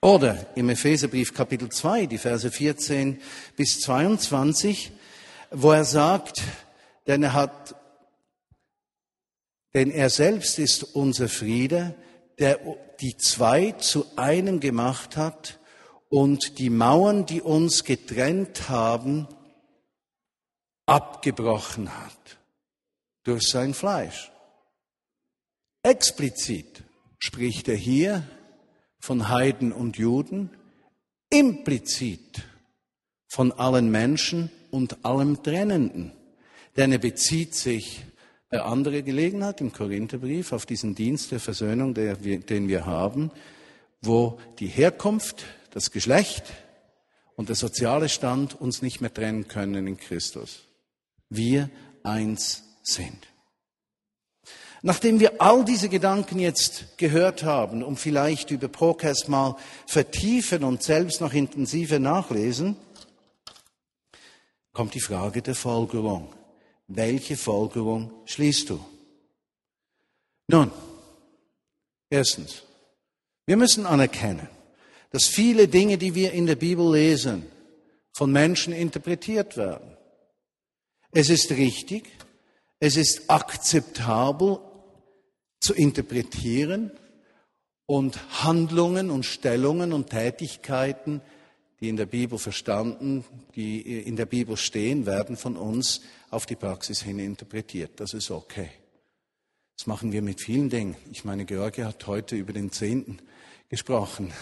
Oder 0.00 0.46
im 0.56 0.68
Epheserbrief 0.68 1.34
Kapitel 1.34 1.70
2, 1.70 2.06
die 2.06 2.18
Verse 2.18 2.48
14 2.48 3.20
bis 3.56 3.80
22, 3.80 4.92
wo 5.50 5.72
er 5.72 5.84
sagt, 5.84 6.42
denn 7.08 7.24
er 7.24 7.32
hat, 7.32 7.74
denn 9.74 9.90
er 9.90 10.08
selbst 10.08 10.60
ist 10.60 10.84
unser 10.94 11.28
Friede, 11.28 11.96
der 12.38 12.60
die 13.00 13.16
zwei 13.16 13.72
zu 13.72 14.06
einem 14.16 14.60
gemacht 14.60 15.16
hat 15.16 15.58
und 16.08 16.58
die 16.58 16.70
Mauern, 16.70 17.26
die 17.26 17.42
uns 17.42 17.82
getrennt 17.82 18.68
haben, 18.68 19.26
abgebrochen 20.86 21.90
hat 22.04 22.38
durch 23.24 23.48
sein 23.48 23.74
Fleisch. 23.74 24.30
Explizit 25.82 26.84
spricht 27.18 27.68
er 27.68 27.76
hier 27.76 28.22
von 29.00 29.28
Heiden 29.28 29.72
und 29.72 29.96
Juden, 29.96 30.50
implizit 31.30 32.42
von 33.28 33.52
allen 33.52 33.90
Menschen 33.90 34.50
und 34.70 35.04
allem 35.04 35.42
Trennenden. 35.42 36.12
Denn 36.76 36.92
er 36.92 36.98
bezieht 36.98 37.54
sich 37.54 38.04
bei 38.50 38.62
anderer 38.62 39.02
Gelegenheit 39.02 39.60
im 39.60 39.72
Korintherbrief 39.72 40.52
auf 40.52 40.64
diesen 40.64 40.94
Dienst 40.94 41.32
der 41.32 41.40
Versöhnung, 41.40 41.94
den 41.94 42.68
wir 42.68 42.86
haben, 42.86 43.30
wo 44.00 44.38
die 44.58 44.68
Herkunft, 44.68 45.44
das 45.70 45.90
Geschlecht 45.90 46.44
und 47.36 47.50
der 47.50 47.56
soziale 47.56 48.08
Stand 48.08 48.58
uns 48.58 48.80
nicht 48.80 49.00
mehr 49.00 49.12
trennen 49.12 49.48
können 49.48 49.86
in 49.86 49.96
Christus. 49.98 50.64
Wir 51.28 51.68
eins 52.02 52.64
sind. 52.82 53.28
Nachdem 54.82 55.18
wir 55.18 55.42
all 55.42 55.64
diese 55.64 55.88
Gedanken 55.88 56.38
jetzt 56.38 56.98
gehört 56.98 57.42
haben 57.42 57.82
und 57.82 57.98
vielleicht 57.98 58.50
über 58.50 58.68
Procast 58.68 59.28
mal 59.28 59.56
vertiefen 59.86 60.62
und 60.62 60.82
selbst 60.82 61.20
noch 61.20 61.32
intensiver 61.32 61.98
nachlesen, 61.98 62.76
kommt 64.72 64.94
die 64.94 65.00
Frage 65.00 65.42
der 65.42 65.56
Folgerung. 65.56 66.32
Welche 66.86 67.36
Folgerung 67.36 68.12
schließt 68.24 68.70
du? 68.70 68.84
Nun, 70.46 70.70
erstens, 72.08 72.62
wir 73.46 73.56
müssen 73.56 73.84
anerkennen, 73.84 74.48
dass 75.10 75.26
viele 75.26 75.66
Dinge, 75.66 75.98
die 75.98 76.14
wir 76.14 76.32
in 76.32 76.46
der 76.46 76.56
Bibel 76.56 76.92
lesen, 76.92 77.44
von 78.12 78.30
Menschen 78.30 78.72
interpretiert 78.72 79.56
werden. 79.56 79.96
Es 81.10 81.30
ist 81.30 81.50
richtig, 81.50 82.08
es 82.78 82.96
ist 82.96 83.28
akzeptabel 83.28 84.60
zu 85.60 85.74
interpretieren 85.74 86.90
und 87.86 88.44
Handlungen 88.44 89.10
und 89.10 89.24
Stellungen 89.24 89.92
und 89.92 90.10
Tätigkeiten, 90.10 91.20
die 91.80 91.88
in 91.88 91.96
der 91.96 92.06
Bibel 92.06 92.38
verstanden, 92.38 93.24
die 93.54 93.80
in 93.80 94.16
der 94.16 94.26
Bibel 94.26 94.56
stehen, 94.56 95.06
werden 95.06 95.36
von 95.36 95.56
uns 95.56 96.00
auf 96.30 96.44
die 96.44 96.56
Praxis 96.56 97.02
hin 97.02 97.18
interpretiert. 97.18 97.92
Das 97.96 98.14
ist 98.14 98.30
okay. 98.30 98.70
Das 99.76 99.86
machen 99.86 100.10
wir 100.10 100.22
mit 100.22 100.40
vielen 100.40 100.70
Dingen. 100.70 100.96
Ich 101.12 101.24
meine, 101.24 101.44
George 101.44 101.84
hat 101.84 102.06
heute 102.06 102.34
über 102.34 102.52
den 102.52 102.72
Zehnten 102.72 103.18
gesprochen. 103.68 104.32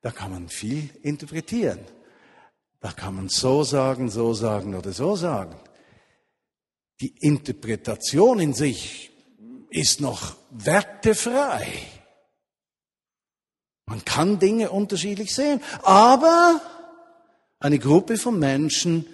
Da 0.00 0.10
kann 0.10 0.30
man 0.30 0.48
viel 0.48 0.88
interpretieren. 1.02 1.80
Da 2.80 2.92
kann 2.92 3.14
man 3.14 3.28
so 3.28 3.62
sagen, 3.62 4.10
so 4.10 4.34
sagen 4.34 4.74
oder 4.74 4.92
so 4.92 5.16
sagen. 5.16 5.56
Die 7.00 7.14
Interpretation 7.20 8.40
in 8.40 8.54
sich 8.54 9.10
ist 9.74 10.00
noch 10.00 10.36
wertefrei. 10.50 11.66
Man 13.86 14.04
kann 14.04 14.38
Dinge 14.38 14.70
unterschiedlich 14.70 15.34
sehen, 15.34 15.60
aber 15.82 16.60
eine 17.58 17.78
Gruppe 17.78 18.16
von 18.16 18.38
Menschen 18.38 19.06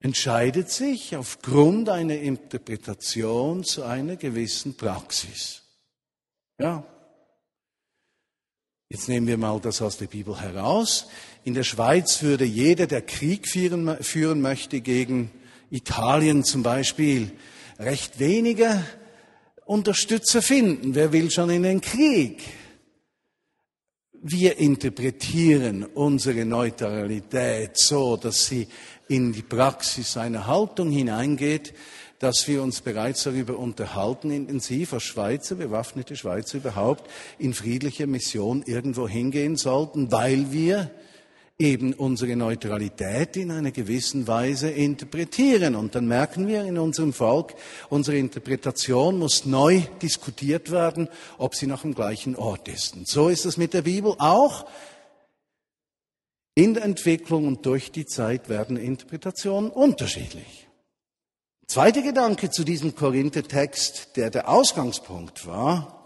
entscheidet 0.00 0.70
sich 0.70 1.16
aufgrund 1.16 1.90
einer 1.90 2.16
Interpretation 2.16 3.62
zu 3.62 3.82
einer 3.82 4.16
gewissen 4.16 4.74
Praxis. 4.76 5.62
Ja. 6.58 6.84
Jetzt 8.88 9.08
nehmen 9.08 9.26
wir 9.26 9.36
mal 9.36 9.60
das 9.60 9.82
aus 9.82 9.98
der 9.98 10.06
Bibel 10.06 10.40
heraus. 10.40 11.08
In 11.44 11.52
der 11.52 11.62
Schweiz 11.62 12.22
würde 12.22 12.46
jeder, 12.46 12.86
der 12.86 13.02
Krieg 13.02 13.46
führen, 13.46 14.02
führen 14.02 14.40
möchte 14.40 14.80
gegen 14.80 15.30
Italien 15.70 16.42
zum 16.42 16.62
Beispiel, 16.62 17.32
recht 17.78 18.18
wenige 18.18 18.82
Unterstützer 19.68 20.40
finden. 20.40 20.94
Wer 20.94 21.12
will 21.12 21.30
schon 21.30 21.50
in 21.50 21.62
den 21.62 21.82
Krieg? 21.82 22.42
Wir 24.22 24.56
interpretieren 24.56 25.84
unsere 25.84 26.46
Neutralität 26.46 27.78
so, 27.78 28.16
dass 28.16 28.46
sie 28.46 28.66
in 29.08 29.34
die 29.34 29.42
Praxis 29.42 30.16
einer 30.16 30.46
Haltung 30.46 30.90
hineingeht, 30.90 31.74
dass 32.18 32.48
wir 32.48 32.62
uns 32.62 32.80
bereits 32.80 33.24
darüber 33.24 33.58
unterhalten, 33.58 34.30
intensiv 34.30 34.94
als 34.94 35.02
Schweizer, 35.02 35.54
bewaffnete 35.56 36.16
Schweizer 36.16 36.56
überhaupt 36.56 37.08
in 37.38 37.52
friedlicher 37.52 38.06
Mission 38.06 38.62
irgendwo 38.62 39.06
hingehen 39.06 39.56
sollten, 39.56 40.10
weil 40.10 40.50
wir 40.50 40.90
eben 41.60 41.92
unsere 41.92 42.36
Neutralität 42.36 43.36
in 43.36 43.50
einer 43.50 43.72
gewissen 43.72 44.28
Weise 44.28 44.70
interpretieren. 44.70 45.74
Und 45.74 45.96
dann 45.96 46.06
merken 46.06 46.46
wir 46.46 46.64
in 46.64 46.78
unserem 46.78 47.12
Volk, 47.12 47.54
unsere 47.88 48.16
Interpretation 48.16 49.18
muss 49.18 49.44
neu 49.44 49.82
diskutiert 50.00 50.70
werden, 50.70 51.08
ob 51.36 51.56
sie 51.56 51.66
noch 51.66 51.84
am 51.84 51.94
gleichen 51.94 52.36
Ort 52.36 52.68
ist. 52.68 52.94
Und 52.94 53.08
so 53.08 53.28
ist 53.28 53.44
es 53.44 53.56
mit 53.56 53.74
der 53.74 53.82
Bibel 53.82 54.14
auch. 54.18 54.66
In 56.54 56.74
der 56.74 56.84
Entwicklung 56.84 57.46
und 57.46 57.66
durch 57.66 57.90
die 57.90 58.06
Zeit 58.06 58.48
werden 58.48 58.76
Interpretationen 58.76 59.70
unterschiedlich. 59.70 60.68
Zweiter 61.66 62.02
Gedanke 62.02 62.50
zu 62.50 62.64
diesem 62.64 62.94
Korinther-Text, 62.94 64.16
der 64.16 64.30
der 64.30 64.48
Ausgangspunkt 64.48 65.46
war, 65.46 65.97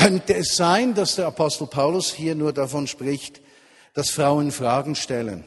könnte 0.00 0.34
es 0.34 0.56
sein, 0.56 0.94
dass 0.94 1.16
der 1.16 1.26
Apostel 1.26 1.66
Paulus 1.66 2.10
hier 2.10 2.34
nur 2.34 2.54
davon 2.54 2.86
spricht, 2.86 3.42
dass 3.92 4.08
Frauen 4.08 4.50
Fragen 4.50 4.94
stellen? 4.94 5.44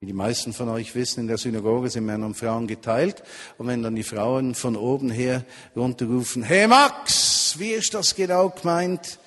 Wie 0.00 0.06
die 0.06 0.12
meisten 0.12 0.52
von 0.52 0.68
euch 0.70 0.94
wissen, 0.96 1.20
in 1.20 1.26
der 1.28 1.38
Synagoge 1.38 1.88
sind 1.88 2.06
Männer 2.06 2.26
und 2.26 2.34
Frauen 2.34 2.66
geteilt. 2.66 3.22
Und 3.58 3.68
wenn 3.68 3.82
dann 3.82 3.94
die 3.94 4.02
Frauen 4.02 4.56
von 4.56 4.74
oben 4.74 5.10
her 5.10 5.44
runterrufen, 5.76 6.42
hey 6.42 6.66
Max, 6.66 7.54
wie 7.58 7.70
ist 7.70 7.94
das 7.94 8.14
genau 8.14 8.48
gemeint? 8.48 9.20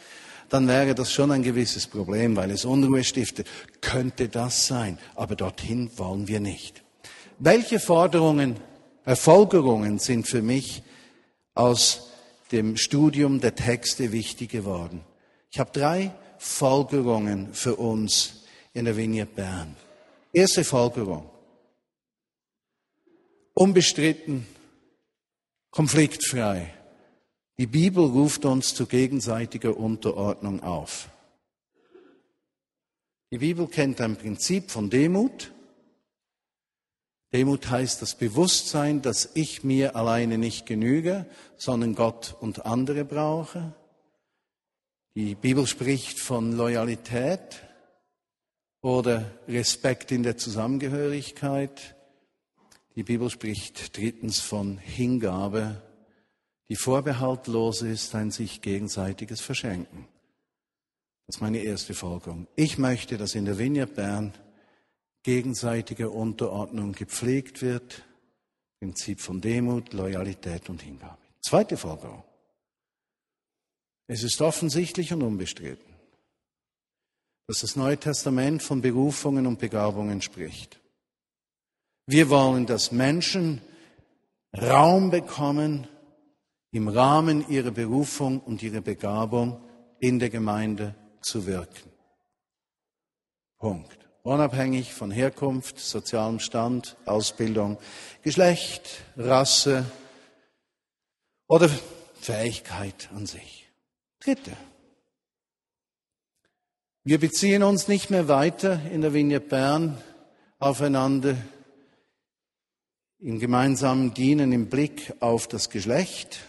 Dann 0.50 0.68
wäre 0.68 0.94
das 0.94 1.14
schon 1.14 1.32
ein 1.32 1.44
gewisses 1.44 1.88
Problem, 1.88 2.36
weil 2.36 2.52
es 2.52 2.66
Unruhe 2.66 3.04
stiftet. 3.04 3.48
Könnte 3.80 4.28
das 4.28 4.68
sein? 4.68 4.98
Aber 5.16 5.36
dorthin 5.36 5.90
wollen 5.96 6.28
wir 6.28 6.40
nicht. 6.42 6.84
Welche 7.40 7.80
Forderungen, 7.80 8.58
Erfolgerungen 9.06 10.00
sind 10.00 10.28
für 10.28 10.42
mich 10.42 10.84
aus 11.54 12.13
dem 12.52 12.78
Studium 12.78 13.40
der 13.40 13.56
Texte 13.56 14.12
wichtig 14.12 14.52
geworden. 14.52 15.04
Ich 15.52 15.60
habe 15.60 15.72
drei 15.72 16.12
Folgerungen 16.38 17.54
für 17.54 17.76
uns 17.76 18.44
in 18.74 18.86
der 18.86 18.98
Vignette 18.98 19.34
Bern. 19.34 19.76
Erste 20.34 20.64
Folgerung. 20.64 21.30
Unbestritten, 23.54 24.48
konfliktfrei. 25.70 26.74
Die 27.58 27.68
Bibel 27.68 28.04
ruft 28.04 28.46
uns 28.46 28.74
zu 28.74 28.88
gegenseitiger 28.88 29.78
Unterordnung 29.78 30.64
auf. 30.64 31.10
Die 33.32 33.38
Bibel 33.38 33.68
kennt 33.68 34.02
ein 34.02 34.16
Prinzip 34.16 34.70
von 34.70 34.90
Demut, 34.90 35.53
Demut 37.34 37.68
heißt 37.68 38.00
das 38.02 38.14
Bewusstsein, 38.16 39.02
dass 39.02 39.32
ich 39.34 39.64
mir 39.64 39.96
alleine 39.96 40.38
nicht 40.38 40.68
genüge, 40.68 41.26
sondern 41.58 41.96
Gott 41.96 42.36
und 42.40 42.68
andere 42.68 43.06
brauche. 43.06 43.74
Die 45.16 45.34
Bibel 45.34 45.66
spricht 45.66 46.20
von 46.20 46.52
Loyalität 46.52 47.64
oder 48.82 49.32
Respekt 49.48 50.12
in 50.12 50.22
der 50.22 50.38
Zusammengehörigkeit. 50.38 51.96
Die 52.96 53.04
Bibel 53.04 53.32
spricht 53.32 53.98
drittens 53.98 54.40
von 54.40 54.78
Hingabe, 54.78 55.82
die 56.70 56.76
vorbehaltlos 56.76 57.82
ist, 57.82 58.14
ein 58.14 58.30
sich 58.30 58.62
gegenseitiges 58.62 59.42
Verschenken. 59.42 60.08
Das 61.26 61.38
ist 61.38 61.42
meine 61.42 61.60
erste 61.60 61.96
Folgerung. 61.96 62.48
Ich 62.56 62.78
möchte, 62.78 63.18
dass 63.18 63.34
in 63.34 63.46
der 63.46 63.58
Vineyard 63.58 63.96
Bern 63.96 64.34
gegenseitige 65.24 66.10
Unterordnung 66.10 66.92
gepflegt 66.92 67.62
wird, 67.62 68.04
Prinzip 68.80 69.22
von 69.22 69.40
Demut, 69.40 69.94
Loyalität 69.94 70.70
und 70.70 70.82
Hingabe. 70.82 71.18
Zweite 71.42 71.78
Forderung. 71.78 72.22
Es 74.08 74.24
ist 74.24 74.42
offensichtlich 74.42 75.14
und 75.14 75.24
unbestritten, 75.24 75.94
dass 77.48 77.60
das 77.60 77.78
Neue 77.78 77.98
Testament 77.98 78.62
von 78.62 78.82
Berufungen 78.82 79.48
und 79.48 79.58
Begabungen 79.58 80.22
spricht. 80.22 80.82
Wir 82.08 82.30
wollen, 82.30 82.66
dass 82.66 82.92
Menschen 82.92 83.62
Raum 84.54 85.10
bekommen, 85.10 85.88
im 86.72 86.90
Rahmen 86.90 87.48
ihrer 87.50 87.72
Berufung 87.72 88.42
und 88.42 88.62
ihrer 88.64 88.82
Begabung 88.82 89.64
in 90.00 90.20
der 90.20 90.30
Gemeinde 90.30 90.94
zu 91.22 91.46
wirken. 91.46 91.90
Punkt 93.58 94.03
unabhängig 94.24 94.94
von 94.94 95.12
Herkunft, 95.12 95.80
sozialem 95.80 96.40
Stand, 96.40 96.96
Ausbildung, 97.06 97.78
Geschlecht, 98.22 99.04
Rasse 99.18 99.86
oder 101.48 101.70
Fähigkeit 102.22 103.10
an 103.14 103.26
sich. 103.26 103.70
Dritte. 104.22 104.56
Wir 107.04 107.20
beziehen 107.20 107.64
uns 107.64 107.90
nicht 107.90 108.10
mehr 108.10 108.30
weiter 108.30 108.80
in 108.90 109.02
der 109.02 109.14
Vignette 109.14 109.48
Bern 109.48 110.02
aufeinander 110.58 111.36
im 113.20 113.40
gemeinsamen 113.40 114.14
Dienen 114.14 114.54
im 114.54 114.70
Blick 114.70 115.14
auf 115.20 115.48
das 115.48 115.70
Geschlecht, 115.70 116.40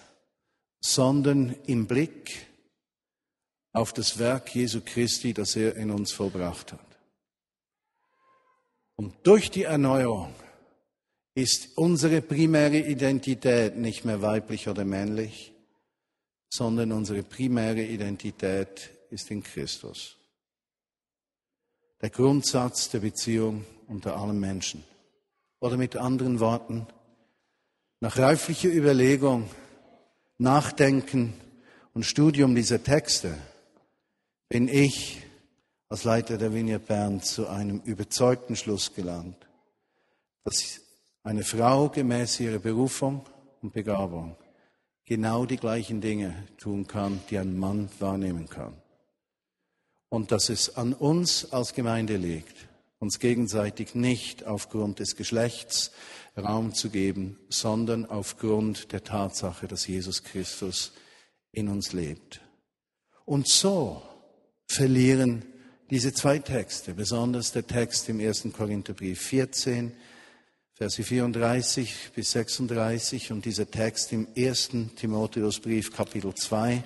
sondern 0.81 1.57
im 1.67 1.87
Blick 1.87 2.47
auf 3.73 3.93
das 3.93 4.19
Werk 4.19 4.55
Jesu 4.55 4.81
Christi, 4.85 5.35
das 5.35 5.57
er 5.57 5.75
in 5.75 5.91
uns 5.91 6.13
vollbracht 6.13 6.73
hat. 6.73 6.94
Und 8.97 9.15
durch 9.25 9.51
die 9.51 9.65
Erneuerung 9.65 10.35
ist 11.35 11.77
unsere 11.77 12.23
primäre 12.23 12.79
Identität 12.79 13.77
nicht 13.77 14.05
mehr 14.05 14.23
weiblich 14.23 14.69
oder 14.69 14.85
männlich, 14.85 15.53
sondern 16.49 16.93
unsere 16.93 17.23
primäre 17.23 17.83
Identität 17.83 18.91
ist 19.11 19.31
in 19.31 19.43
Christus. 19.43 20.17
Der 22.01 22.11
Grundsatz 22.11 22.91
der 22.91 23.01
Beziehung 23.01 23.65
unter 23.89 24.17
allen 24.17 24.39
Menschen. 24.39 24.85
Oder 25.61 25.77
mit 25.77 25.97
anderen 25.97 26.41
Worten, 26.41 26.87
Nach 28.01 28.19
reiflicher 28.19 28.69
Überlegung, 28.69 29.49
Nachdenken 30.37 31.33
und 31.95 32.05
Studium 32.05 32.55
dieser 32.55 32.83
Texte 32.83 33.35
bin 34.51 34.69
ich 34.69 35.24
als 35.95 36.03
Leiter 36.03 36.39
der 36.39 36.53
Vineyard 36.53 36.89
Bern 36.89 37.23
zu 37.23 37.47
einem 37.47 37.79
überzeugten 37.85 38.57
Schluss 38.57 38.95
gelangt, 38.95 39.47
dass 40.43 40.81
eine 41.23 41.45
Frau 41.45 41.89
gemäß 41.89 42.41
ihrer 42.41 42.59
Berufung 42.59 43.25
und 43.63 43.75
Begabung 43.75 44.35
genau 45.05 45.47
die 45.47 45.57
gleichen 45.57 46.01
Dinge 46.01 46.35
tun 46.59 46.89
kann, 46.89 47.21
die 47.31 47.39
ein 47.39 47.57
Mann 47.57 47.89
wahrnehmen 48.01 48.49
kann. 48.49 48.75
Und 50.09 50.33
dass 50.33 50.49
es 50.49 50.77
an 50.77 50.95
uns 50.95 51.53
als 51.53 51.75
Gemeinde 51.75 52.17
liegt, 52.17 52.67
uns 52.99 53.21
gegenseitig 53.21 53.95
nicht 53.95 54.45
aufgrund 54.45 54.99
des 54.99 55.15
Geschlechts 55.15 55.93
Raum 56.37 56.75
zu 56.75 56.91
geben, 56.91 57.39
sondern 57.51 58.05
aufgrund 58.05 58.91
der 58.91 59.05
Tatsache, 59.05 59.69
dass 59.69 59.87
Jesus 59.87 60.25
Christus 60.25 60.93
in 61.53 61.69
uns 61.69 61.93
lebt. 61.93 62.41
Und 63.25 63.47
so 63.47 64.03
verlieren 64.67 65.45
diese 65.91 66.13
zwei 66.13 66.39
Texte, 66.39 66.95
besonders 66.95 67.53
der 67.53 67.67
Text 67.67 68.09
im 68.09 68.21
ersten 68.21 68.53
Korintherbrief 68.53 69.21
14, 69.21 69.93
Verse 70.77 71.03
34 71.03 72.11
bis 72.15 72.33
36 72.33 73.31
und 73.31 73.45
dieser 73.45 73.71
Text 73.71 74.13
im 74.13 74.27
ersten 74.35 74.95
Timotheusbrief 74.97 75.93
Kapitel 75.93 76.35
2, 76.35 76.83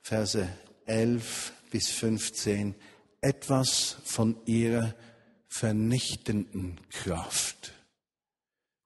Verse 0.00 0.48
11 0.84 1.52
bis 1.70 1.88
15, 1.90 2.76
etwas 3.20 3.96
von 4.04 4.36
ihrer 4.46 4.94
vernichtenden 5.48 6.78
Kraft 6.90 7.72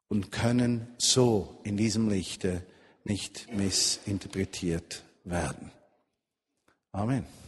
und 0.09 0.33
können 0.33 0.89
so 0.99 1.61
in 1.65 1.77
diesem 1.77 2.09
Lichte 2.09 2.65
nicht 3.05 3.53
missinterpretiert 3.53 5.03
werden. 5.25 5.71
Amen. 6.93 7.40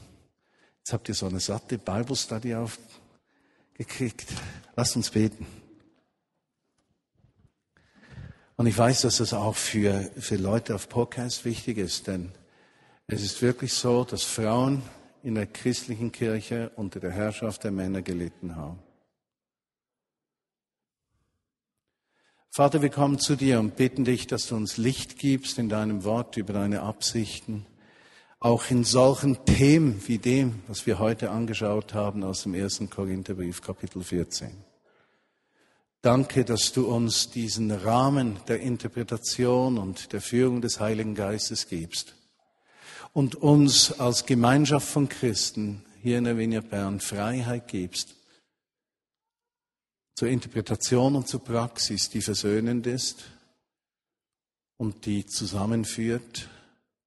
Jetzt 0.82 0.92
habt 0.92 1.08
ihr 1.08 1.14
so 1.14 1.26
eine 1.26 1.38
satte 1.38 1.78
Bible 1.78 2.16
Study 2.16 2.56
aufgekriegt. 2.56 4.26
Lasst 4.74 4.96
uns 4.96 5.10
beten. 5.10 5.46
Und 8.56 8.66
ich 8.66 8.76
weiß, 8.76 9.02
dass 9.02 9.18
das 9.18 9.32
auch 9.32 9.54
für, 9.54 10.10
für 10.18 10.34
Leute 10.34 10.74
auf 10.74 10.88
Podcast 10.88 11.44
wichtig 11.44 11.78
ist, 11.78 12.08
denn 12.08 12.32
es 13.06 13.22
ist 13.22 13.42
wirklich 13.42 13.72
so, 13.74 14.02
dass 14.02 14.24
Frauen 14.24 14.82
in 15.22 15.36
der 15.36 15.46
christlichen 15.46 16.10
Kirche 16.10 16.72
unter 16.74 16.98
der 16.98 17.12
Herrschaft 17.12 17.62
der 17.62 17.70
Männer 17.70 18.02
gelitten 18.02 18.56
haben. 18.56 18.80
Vater, 22.50 22.82
wir 22.82 22.90
kommen 22.90 23.20
zu 23.20 23.36
dir 23.36 23.60
und 23.60 23.76
bitten 23.76 24.04
dich, 24.04 24.26
dass 24.26 24.48
du 24.48 24.56
uns 24.56 24.78
Licht 24.78 25.16
gibst 25.16 25.58
in 25.58 25.68
deinem 25.68 26.02
Wort 26.02 26.36
über 26.36 26.52
deine 26.52 26.82
Absichten, 26.82 27.66
auch 28.42 28.70
in 28.70 28.82
solchen 28.82 29.44
Themen 29.44 30.02
wie 30.08 30.18
dem, 30.18 30.62
was 30.66 30.84
wir 30.84 30.98
heute 30.98 31.30
angeschaut 31.30 31.94
haben 31.94 32.24
aus 32.24 32.42
dem 32.42 32.54
ersten 32.54 32.90
Korintherbrief, 32.90 33.62
Kapitel 33.62 34.02
14. 34.02 34.50
Danke, 36.00 36.44
dass 36.44 36.72
du 36.72 36.88
uns 36.88 37.30
diesen 37.30 37.70
Rahmen 37.70 38.40
der 38.48 38.58
Interpretation 38.58 39.78
und 39.78 40.12
der 40.12 40.20
Führung 40.20 40.60
des 40.60 40.80
Heiligen 40.80 41.14
Geistes 41.14 41.68
gibst 41.68 42.16
und 43.12 43.36
uns 43.36 44.00
als 44.00 44.26
Gemeinschaft 44.26 44.88
von 44.88 45.08
Christen 45.08 45.84
hier 46.02 46.18
in 46.18 46.24
der 46.24 46.36
Vineyard 46.36 46.68
Bern 46.68 46.98
Freiheit 46.98 47.68
gibst 47.68 48.16
zur 50.16 50.26
Interpretation 50.26 51.14
und 51.14 51.28
zur 51.28 51.44
Praxis, 51.44 52.10
die 52.10 52.20
versöhnend 52.20 52.88
ist 52.88 53.22
und 54.78 55.06
die 55.06 55.26
zusammenführt 55.26 56.48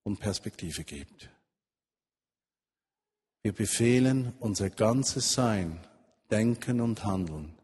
und 0.06 0.20
Perspektive 0.20 0.84
gibt. 0.84 1.30
Wir 3.42 3.52
befehlen 3.52 4.34
unser 4.40 4.70
ganzes 4.70 5.34
Sein, 5.34 5.80
Denken 6.32 6.80
und 6.80 7.04
Handeln 7.04 7.58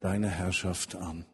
deine 0.00 0.28
Herrschaft 0.28 0.94
an. 0.94 1.24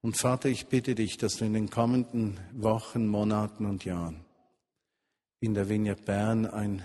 Und 0.00 0.16
Vater, 0.16 0.48
ich 0.48 0.66
bitte 0.66 0.94
dich, 0.94 1.18
dass 1.18 1.36
du 1.36 1.44
in 1.44 1.54
den 1.54 1.70
kommenden 1.70 2.40
Wochen, 2.52 3.06
Monaten 3.06 3.66
und 3.66 3.84
Jahren 3.84 4.24
in 5.40 5.54
der 5.54 5.68
Vineyard 5.68 6.04
Bern 6.04 6.46
ein, 6.46 6.84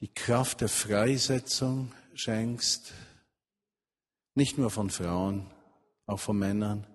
die 0.00 0.08
Kraft 0.08 0.62
der 0.62 0.68
Freisetzung 0.68 1.92
schenkst, 2.14 2.92
nicht 4.34 4.56
nur 4.56 4.70
von 4.70 4.88
Frauen, 4.88 5.46
auch 6.06 6.20
von 6.20 6.38
Männern, 6.38 6.86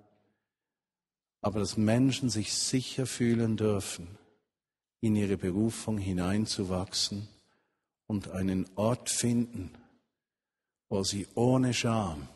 aber 1.41 1.59
dass 1.59 1.77
Menschen 1.77 2.29
sich 2.29 2.53
sicher 2.53 3.05
fühlen 3.05 3.57
dürfen, 3.57 4.17
in 5.01 5.15
ihre 5.15 5.37
Berufung 5.37 5.97
hineinzuwachsen 5.97 7.27
und 8.07 8.29
einen 8.31 8.67
Ort 8.75 9.09
finden, 9.09 9.71
wo 10.89 11.03
sie 11.03 11.27
ohne 11.35 11.73
Scham 11.73 12.27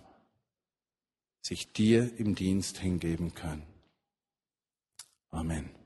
sich 1.42 1.72
dir 1.72 2.12
im 2.20 2.36
Dienst 2.36 2.78
hingeben 2.78 3.34
können. 3.34 3.64
Amen. 5.32 5.79